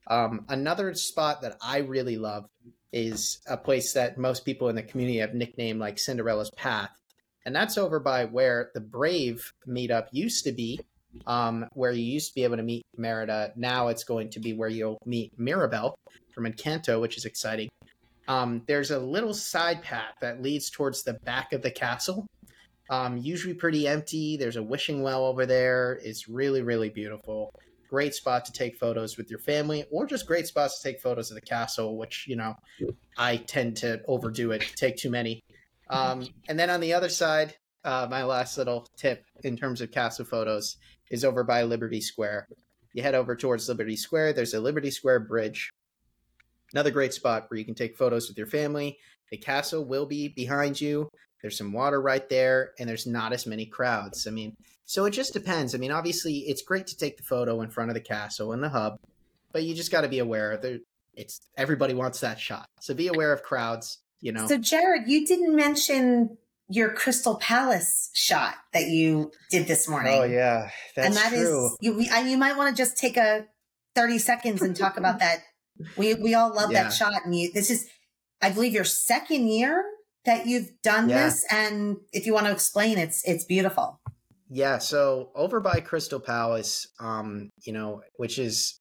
[0.10, 2.46] Um, another spot that I really love
[2.94, 6.92] is a place that most people in the community have nicknamed like Cinderella's Path,
[7.46, 10.80] and that's over by where the Brave meetup used to be.
[11.26, 14.54] Um, where you used to be able to meet Merida, now it's going to be
[14.54, 15.98] where you'll meet Mirabel
[16.32, 17.70] from Encanto, which is exciting
[18.28, 22.28] um, there's a little side path that leads towards the back of the castle.
[22.90, 24.38] Um, usually pretty empty.
[24.38, 26.00] There's a wishing well over there.
[26.04, 27.52] It's really, really beautiful.
[27.88, 31.32] Great spot to take photos with your family, or just great spots to take photos
[31.32, 32.56] of the castle, which you know
[33.18, 35.42] I tend to overdo it, take too many.
[35.90, 39.92] Um, and then on the other side, uh, my last little tip in terms of
[39.92, 40.78] castle photos
[41.10, 42.48] is over by Liberty Square.
[42.94, 44.34] You head over towards Liberty Square.
[44.34, 45.70] There's a Liberty Square bridge.
[46.74, 48.98] Another great spot where you can take photos with your family.
[49.32, 51.10] The castle will be behind you.
[51.42, 54.28] There's some water right there, and there's not as many crowds.
[54.28, 54.56] I mean,
[54.88, 55.76] so it just depends.
[55.76, 58.64] I mean, obviously, it's great to take the photo in front of the castle and
[58.64, 58.98] the hub,
[59.52, 60.82] but you just got to be aware that
[61.14, 62.68] it's everybody wants that shot.
[62.80, 64.00] So be aware of crowds.
[64.22, 64.48] You know.
[64.48, 66.38] So Jared, you didn't mention
[66.70, 70.14] your Crystal Palace shot that you did this morning.
[70.20, 71.66] Oh yeah, that's and that true.
[71.68, 72.00] is you.
[72.02, 73.46] You might want to just take a
[73.94, 75.40] thirty seconds and talk about that.
[75.98, 76.84] We we all love Yeah.
[76.84, 77.52] that shot, and you.
[77.52, 77.88] This is,
[78.42, 79.84] I believe, your second year
[80.26, 81.26] that you've done Yeah.
[81.26, 84.00] this, and if you want to explain, it's it's beautiful.
[84.50, 88.80] Yeah, so over by Crystal Palace, um, you know, which is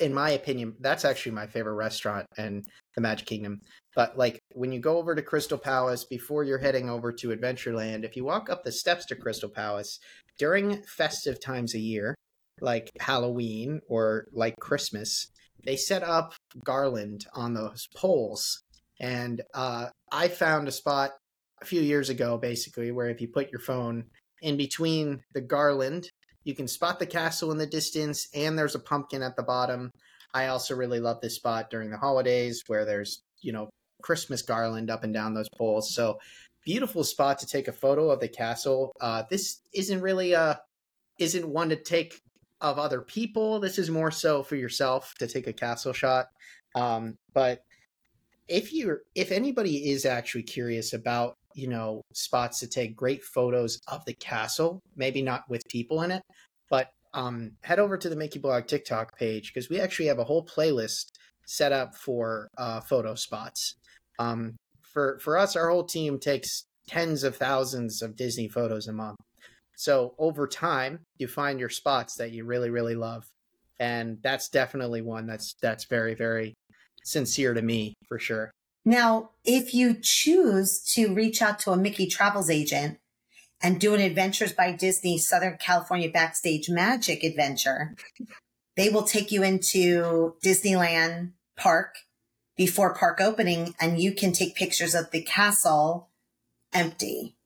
[0.00, 2.64] in my opinion, that's actually my favorite restaurant in
[2.94, 3.60] the Magic Kingdom.
[3.94, 8.04] But like when you go over to Crystal Palace before you're heading over to Adventureland,
[8.04, 9.98] if you walk up the steps to Crystal Palace
[10.38, 12.14] during festive times of year,
[12.60, 15.28] like Halloween or like Christmas,
[15.64, 16.32] they set up
[16.64, 18.62] garland on those poles.
[18.98, 21.12] And uh, I found a spot
[21.62, 24.04] a few years ago, basically, where if you put your phone
[24.42, 26.10] in between the garland.
[26.44, 29.92] You can spot the castle in the distance, and there's a pumpkin at the bottom.
[30.32, 33.68] I also really love this spot during the holidays where there's, you know,
[34.02, 35.94] Christmas garland up and down those poles.
[35.94, 36.18] So,
[36.64, 38.92] beautiful spot to take a photo of the castle.
[39.00, 40.60] Uh, this isn't really a,
[41.18, 42.20] isn't one to take
[42.60, 43.60] of other people.
[43.60, 46.26] This is more so for yourself to take a castle shot.
[46.74, 47.64] Um, but
[48.48, 53.80] if you're, if anybody is actually curious about you know spots to take great photos
[53.88, 56.22] of the castle maybe not with people in it
[56.68, 60.24] but um head over to the mickey blog tiktok page because we actually have a
[60.24, 61.06] whole playlist
[61.50, 63.74] set up for uh photo spots.
[64.20, 68.92] Um for for us our whole team takes tens of thousands of disney photos a
[68.92, 69.18] month.
[69.76, 73.24] So over time you find your spots that you really really love
[73.80, 76.54] and that's definitely one that's that's very very
[77.02, 78.52] sincere to me for sure
[78.84, 82.98] Now, if you choose to reach out to a Mickey Travels agent
[83.62, 87.94] and do an Adventures by Disney Southern California Backstage Magic adventure,
[88.76, 91.96] they will take you into Disneyland Park
[92.56, 96.08] before park opening and you can take pictures of the castle
[96.72, 97.36] empty.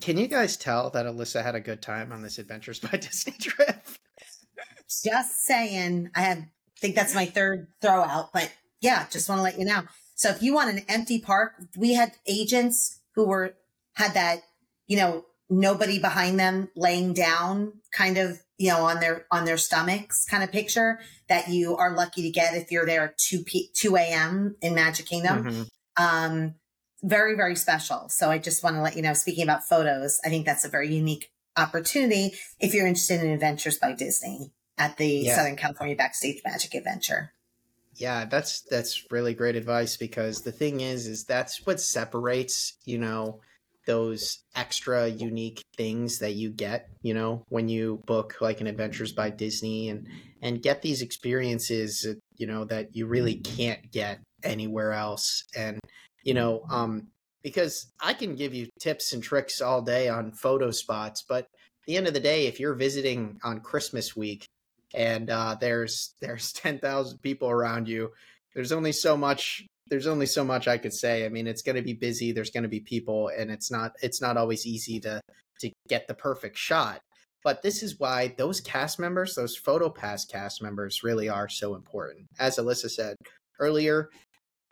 [0.00, 3.34] Can you guys tell that Alyssa had a good time on this Adventures by Disney
[3.38, 3.86] trip?
[5.04, 6.10] Just saying.
[6.16, 6.44] I have,
[6.80, 8.50] think that's my third throw out, but
[8.80, 9.82] yeah, just want to let you know.
[10.14, 13.54] So if you want an empty park, we had agents who were,
[13.94, 14.42] had that,
[14.86, 19.56] you know, nobody behind them laying down kind of, you know, on their, on their
[19.56, 23.70] stomachs kind of picture that you are lucky to get if you're there 2 p
[23.74, 24.56] 2 a.m.
[24.60, 25.44] in Magic Kingdom.
[25.44, 25.68] Mhm.
[25.96, 26.54] Um,
[27.02, 28.08] very, very special.
[28.10, 30.68] So I just want to let you know, speaking about photos, I think that's a
[30.68, 35.36] very unique opportunity if you're interested in Adventures by Disney at the Yeah.
[35.36, 37.32] Southern California Backstage Magic Adventure.
[38.00, 42.96] Yeah, that's that's really great advice because the thing is is that's what separates, you
[42.98, 43.40] know,
[43.86, 49.12] those extra unique things that you get, you know, when you book like an Adventures
[49.12, 50.08] by Disney and
[50.40, 52.06] and get these experiences,
[52.38, 55.44] you know, that you really can't get anywhere else.
[55.54, 55.78] And
[56.24, 57.08] you know, um
[57.42, 61.86] because I can give you tips and tricks all day on photo spots, but at
[61.86, 64.46] the end of the day if you're visiting on Christmas week
[64.94, 68.10] and uh, there's there's ten thousand people around you.
[68.54, 69.66] There's only so much.
[69.88, 71.24] There's only so much I could say.
[71.24, 72.32] I mean, it's going to be busy.
[72.32, 75.20] There's going to be people, and it's not it's not always easy to
[75.60, 77.00] to get the perfect shot.
[77.42, 82.26] But this is why those cast members, those PhotoPass cast members, really are so important.
[82.38, 83.16] As Alyssa said
[83.58, 84.10] earlier,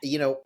[0.02, 0.42] you know,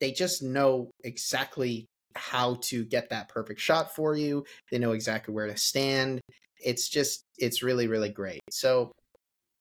[0.00, 4.44] they just know exactly how to get that perfect shot for you.
[4.70, 6.20] They know exactly where to stand.
[6.64, 8.40] It's just it's really really great.
[8.50, 8.92] So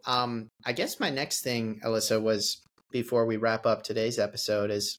[0.06, 4.98] um, I guess my next thing, Alyssa, was before we wrap up today's episode is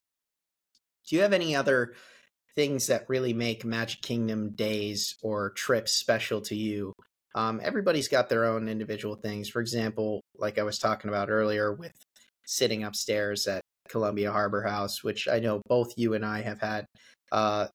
[1.09, 1.95] do you have any other
[2.55, 6.93] things that really make Magic Kingdom days or trips special to you?
[7.35, 9.49] Um, everybody's got their own individual things.
[9.49, 11.93] For example, like I was talking about earlier with
[12.47, 16.87] sitting upstairs at Columbia Harbor House, which I know both you and I have had,
[17.31, 17.69] uh,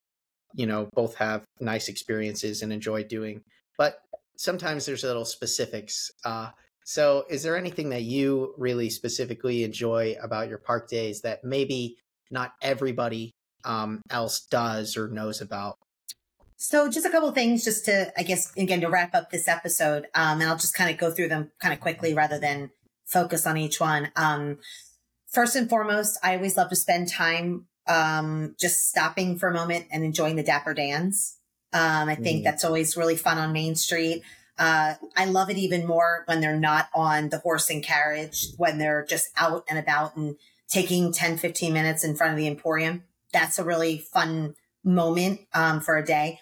[0.56, 3.42] you know, both have nice experiences and enjoy doing.
[3.78, 4.00] But
[4.36, 6.12] sometimes there's little specifics.
[6.26, 6.50] Uh,
[6.84, 11.98] so, is there anything that you really specifically enjoy about your park days that maybe
[12.30, 13.32] not everybody
[13.64, 15.78] um, else does or knows about?
[16.58, 20.06] So just a couple things just to, I guess, again, to wrap up this episode.
[20.14, 22.70] Um, and I'll just kind of go through them kind of quickly rather than
[23.06, 24.12] focus on each one.
[24.16, 24.60] Um,
[25.28, 29.88] first and foremost, I always love to spend time, um, just stopping for a moment
[29.92, 31.38] and enjoying the Dapper Dans.
[31.74, 32.44] Um, I think mm.
[32.44, 34.22] that's always really fun on Main Street.
[34.62, 38.78] Uh, I love it even more when they're not on the horse and carriage, when
[38.78, 40.36] they're just out and about and
[40.70, 43.04] taking 10, 15 minutes in front of the Emporium.
[43.34, 44.54] That's a really fun
[44.84, 46.40] moment um, for a day.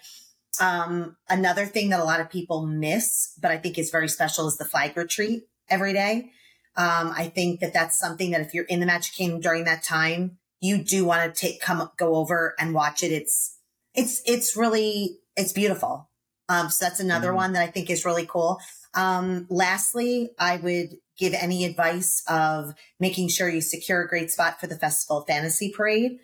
[0.60, 4.46] Um, another thing that a lot of people miss, but I think is very special,
[4.48, 6.30] is the flag retreat every day.
[6.76, 9.82] Um, I think that that's something that if you're in the Magic Kingdom during that
[9.82, 13.12] time, you do want to take come go over and watch it.
[13.12, 13.56] It's
[13.94, 16.09] it's it's really it's beautiful.
[16.50, 17.36] Um, so that's another mm-hmm.
[17.36, 18.58] one that I think is really cool.
[18.92, 24.58] Um, lastly, I would give any advice of making sure you secure a great spot
[24.58, 26.18] for the Festival Fantasy Parade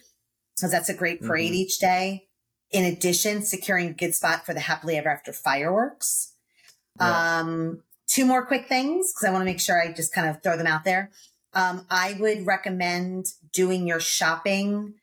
[0.56, 1.60] because that's a great parade mm-hmm.
[1.60, 2.24] each day.
[2.72, 6.34] In addition, securing a good spot for the Happily Ever After fireworks.
[6.98, 7.38] Yeah.
[7.38, 10.42] Um, two more quick things because I want to make sure I just kind of
[10.42, 11.12] throw them out there.
[11.54, 14.94] Um, I would recommend doing your shopping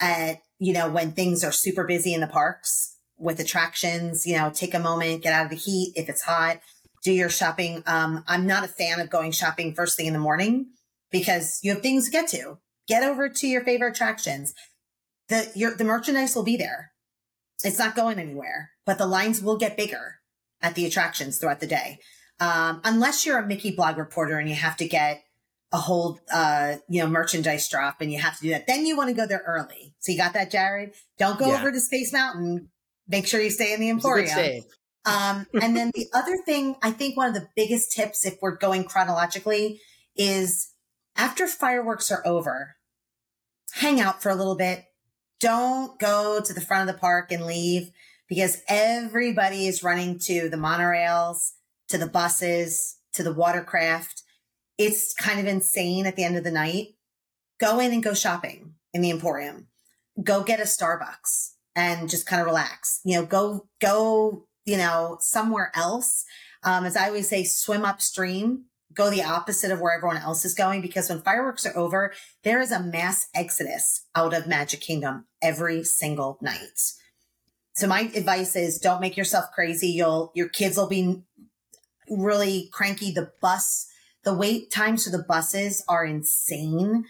[0.00, 4.50] at, you know, when things are super busy in the parks with attractions, you know,
[4.50, 6.60] take a moment, get out of the heat if it's hot,
[7.02, 7.82] do your shopping.
[7.86, 10.70] Um, I'm not a fan of going shopping first thing in the morning
[11.10, 12.58] because you have things to get to.
[12.88, 14.54] Get over to your favorite attractions.
[15.28, 16.92] The your the merchandise will be there.
[17.62, 20.16] It's not going anywhere, but the lines will get bigger
[20.62, 21.98] at the attractions throughout the day.
[22.40, 25.22] Um, unless you're a Mickey blog reporter and you have to get
[25.72, 28.96] a whole uh, you know merchandise drop and you have to do that, then you
[28.96, 29.94] want to go there early.
[30.00, 30.94] So you got that, Jared?
[31.18, 31.60] Don't go yeah.
[31.60, 32.70] over to Space Mountain.
[33.10, 34.62] Make sure you stay in the Emporium.
[35.04, 38.56] Um, and then the other thing, I think one of the biggest tips, if we're
[38.56, 39.80] going chronologically,
[40.16, 40.72] is
[41.16, 42.76] after fireworks are over,
[43.74, 44.84] hang out for a little bit.
[45.40, 47.90] Don't go to the front of the park and leave
[48.28, 51.52] because everybody is running to the monorails,
[51.88, 54.22] to the buses, to the watercraft.
[54.78, 56.88] It's kind of insane at the end of the night.
[57.58, 59.66] Go in and go shopping in the Emporium.
[60.22, 63.00] Go get a Starbucks and just kind of relax.
[63.04, 66.24] You know, go, go, you know, somewhere else.
[66.62, 70.54] Um, as I always say, swim upstream go the opposite of where everyone else is
[70.54, 72.12] going because when fireworks are over,
[72.42, 76.80] there is a mass exodus out of Magic Kingdom every single night.
[77.74, 79.88] So my advice is don't make yourself crazy.
[79.88, 81.22] You'll, your kids will be
[82.08, 83.12] really cranky.
[83.12, 83.86] The bus,
[84.24, 87.04] the wait times for the buses are insane.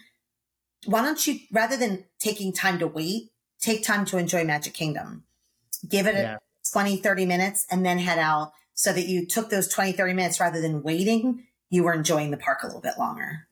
[0.85, 3.30] Why don't you, rather than taking time to wait,
[3.61, 5.23] take time to enjoy Magic Kingdom.
[5.87, 6.37] Give it yeah.
[6.73, 10.39] 20, 30 minutes and then head out so that you took those 20, 30 minutes
[10.39, 13.47] rather than waiting you were enjoying the park a little bit longer.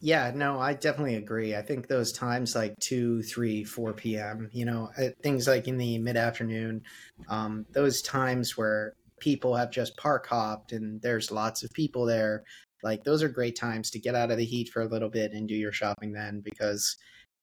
[0.00, 1.54] Yeah, no, I definitely agree.
[1.54, 5.78] I think those times like 2, 3, 4 p.m., you know, uh, things like in
[5.78, 6.82] the mid afternoon,
[7.28, 12.44] um, those times where people have just park hopped and there's lots of people there,
[12.82, 15.32] like those are great times to get out of the heat for a little bit
[15.32, 16.96] and do your shopping then because,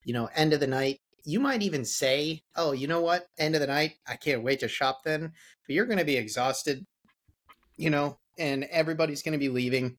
[0.06, 3.26] you know, end of the night, you might even say, oh, you know what?
[3.38, 5.32] End of the night, I can't wait to shop then.
[5.66, 6.86] But you're going to be exhausted,
[7.78, 9.98] you know, and everybody's going to be leaving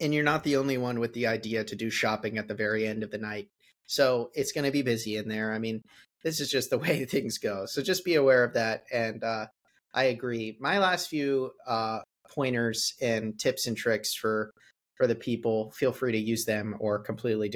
[0.00, 2.86] and you're not the only one with the idea to do shopping at the very
[2.86, 3.48] end of the night
[3.86, 5.82] so it's going to be busy in there i mean
[6.24, 9.46] this is just the way things go so just be aware of that and uh,
[9.94, 12.00] i agree my last few uh,
[12.30, 14.50] pointers and tips and tricks for
[14.96, 17.48] for the people feel free to use them or completely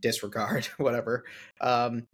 [0.00, 1.24] disregard whatever
[1.60, 2.06] um,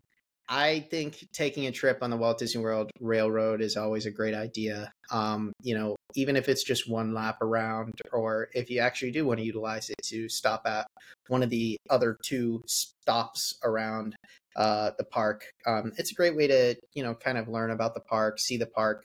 [0.49, 4.35] I think taking a trip on the Walt Disney World Railroad is always a great
[4.35, 4.93] idea.
[5.11, 9.25] Um, you know, even if it's just one lap around, or if you actually do
[9.25, 10.87] want to utilize it to stop at
[11.29, 14.15] one of the other two stops around
[14.57, 17.95] uh, the park, um, it's a great way to, you know, kind of learn about
[17.95, 19.05] the park, see the park,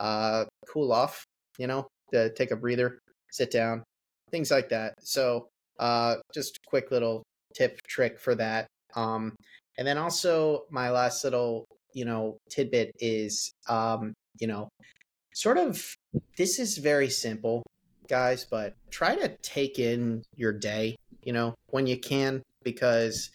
[0.00, 1.24] uh, cool off,
[1.58, 2.98] you know, to take a breather,
[3.30, 3.84] sit down,
[4.32, 4.94] things like that.
[5.00, 5.46] So,
[5.78, 7.22] uh, just quick little
[7.54, 8.66] tip trick for that.
[8.94, 9.36] Um,
[9.76, 14.68] and then also my last little, you know, tidbit is um, you know,
[15.34, 15.84] sort of
[16.36, 17.62] this is very simple,
[18.08, 23.30] guys, but try to take in your day, you know, when you can because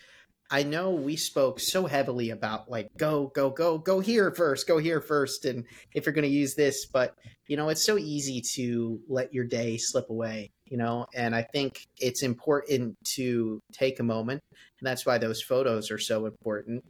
[0.51, 4.77] I know we spoke so heavily about like go go go go here first, go
[4.77, 7.15] here first and if you're going to use this, but
[7.47, 11.43] you know, it's so easy to let your day slip away you know and i
[11.53, 14.41] think it's important to take a moment
[14.79, 16.83] and that's why those photos are so important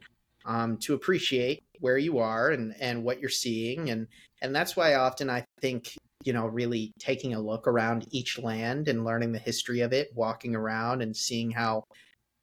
[0.46, 4.06] um, to appreciate where you are and and what you're seeing and
[4.40, 8.88] and that's why often i think you know really taking a look around each land
[8.88, 11.84] and learning the history of it walking around and seeing how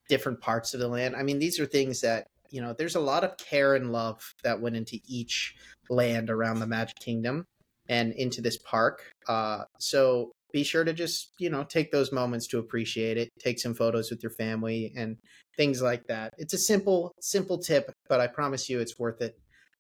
[0.10, 3.00] different parts of the land i mean these are things that you know, there's a
[3.00, 5.56] lot of care and love that went into each
[5.90, 7.46] land around the Magic Kingdom
[7.90, 9.10] and into this park.
[9.28, 13.30] Uh, so be sure to just, you know, take those moments to appreciate it.
[13.40, 15.18] Take some photos with your family and
[15.58, 16.34] things like that.
[16.38, 19.36] It's a simple, simple tip, but I promise you it's worth it.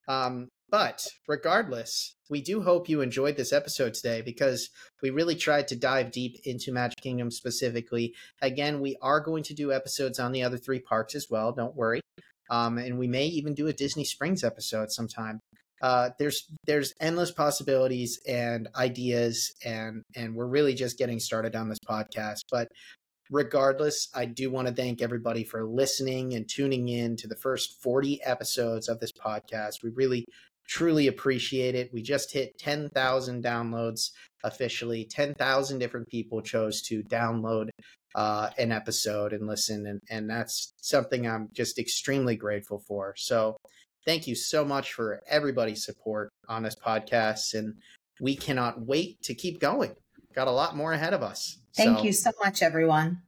[0.07, 4.69] Um, but regardless, we do hope you enjoyed this episode today because
[5.01, 8.13] we really tried to dive deep into Magic Kingdom specifically.
[8.41, 11.51] Again, we are going to do episodes on the other three parks as well.
[11.51, 11.99] Don't worry.
[12.49, 15.41] Um, and we may even do a Disney Springs episode sometime.
[15.81, 21.69] Uh, there's there's endless possibilities and ideas, and and we're really just getting started on
[21.69, 22.41] this podcast.
[22.51, 22.67] But
[23.31, 27.81] regardless, I do want to thank everybody for listening and tuning in to the first
[27.81, 29.83] 40 episodes of this podcast.
[29.83, 30.25] We really
[30.67, 31.91] truly appreciate it.
[31.93, 34.11] We just hit 10,000 downloads
[34.43, 35.05] officially.
[35.05, 37.69] 10,000 different people chose to download
[38.15, 39.85] uh, an episode and listen.
[39.85, 43.13] And, and that's something I'm just extremely grateful for.
[43.17, 43.57] So
[44.05, 47.53] thank you so much for everybody's support on this podcast.
[47.53, 47.75] And
[48.19, 49.95] we cannot wait to keep going.
[50.33, 51.59] Got a lot more ahead of us.
[51.75, 53.21] Thank so, you so much, everyone.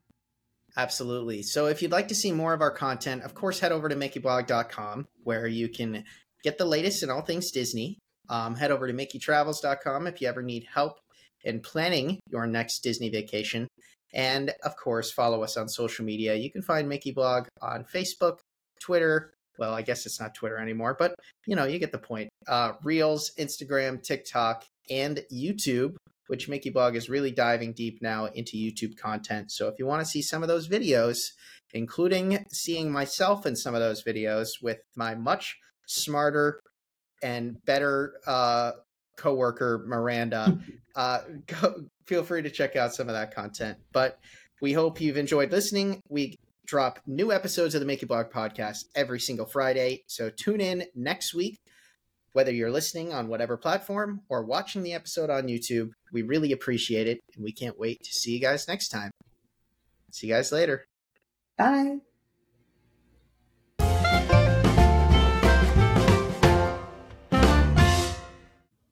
[0.76, 1.44] Absolutely.
[1.44, 3.96] So if you'd like to see more of our content, of course, head over to
[3.96, 6.04] mickeyblog.com where you can
[6.44, 8.00] get the latest in all things Disney.
[8.30, 11.00] Um, head over to mickeytravels.com if you ever need help
[11.44, 13.68] in planning your next Disney vacation.
[14.14, 16.36] And of course, follow us on social media.
[16.36, 18.38] You can find Mickey Blog on Facebook,
[18.80, 19.34] Twitter.
[19.58, 22.30] Well, I guess it's not Twitter anymore, but you know, you get the point.
[22.48, 25.96] Uh, Reels, Instagram, TikTok, and YouTube
[26.28, 29.52] which Mickey Blog is really diving deep now into YouTube content.
[29.52, 31.32] So if you want to see some of those videos,
[31.74, 36.60] including seeing myself in some of those videos with my much smarter
[37.22, 38.72] and better uh,
[39.18, 40.60] coworker Miranda,
[40.96, 43.78] uh, go, feel free to check out some of that content.
[43.92, 44.18] But
[44.62, 46.00] we hope you've enjoyed listening.
[46.10, 46.36] We
[46.66, 50.04] drop new episodes of the Mickey Blog podcast every single Friday.
[50.08, 51.60] So tune in next week
[52.34, 57.08] whether you're listening on whatever platform or watching the episode on YouTube, we really appreciate
[57.08, 59.12] it and we can't wait to see you guys next time.
[60.12, 60.86] See you guys later.
[61.58, 62.00] Bye.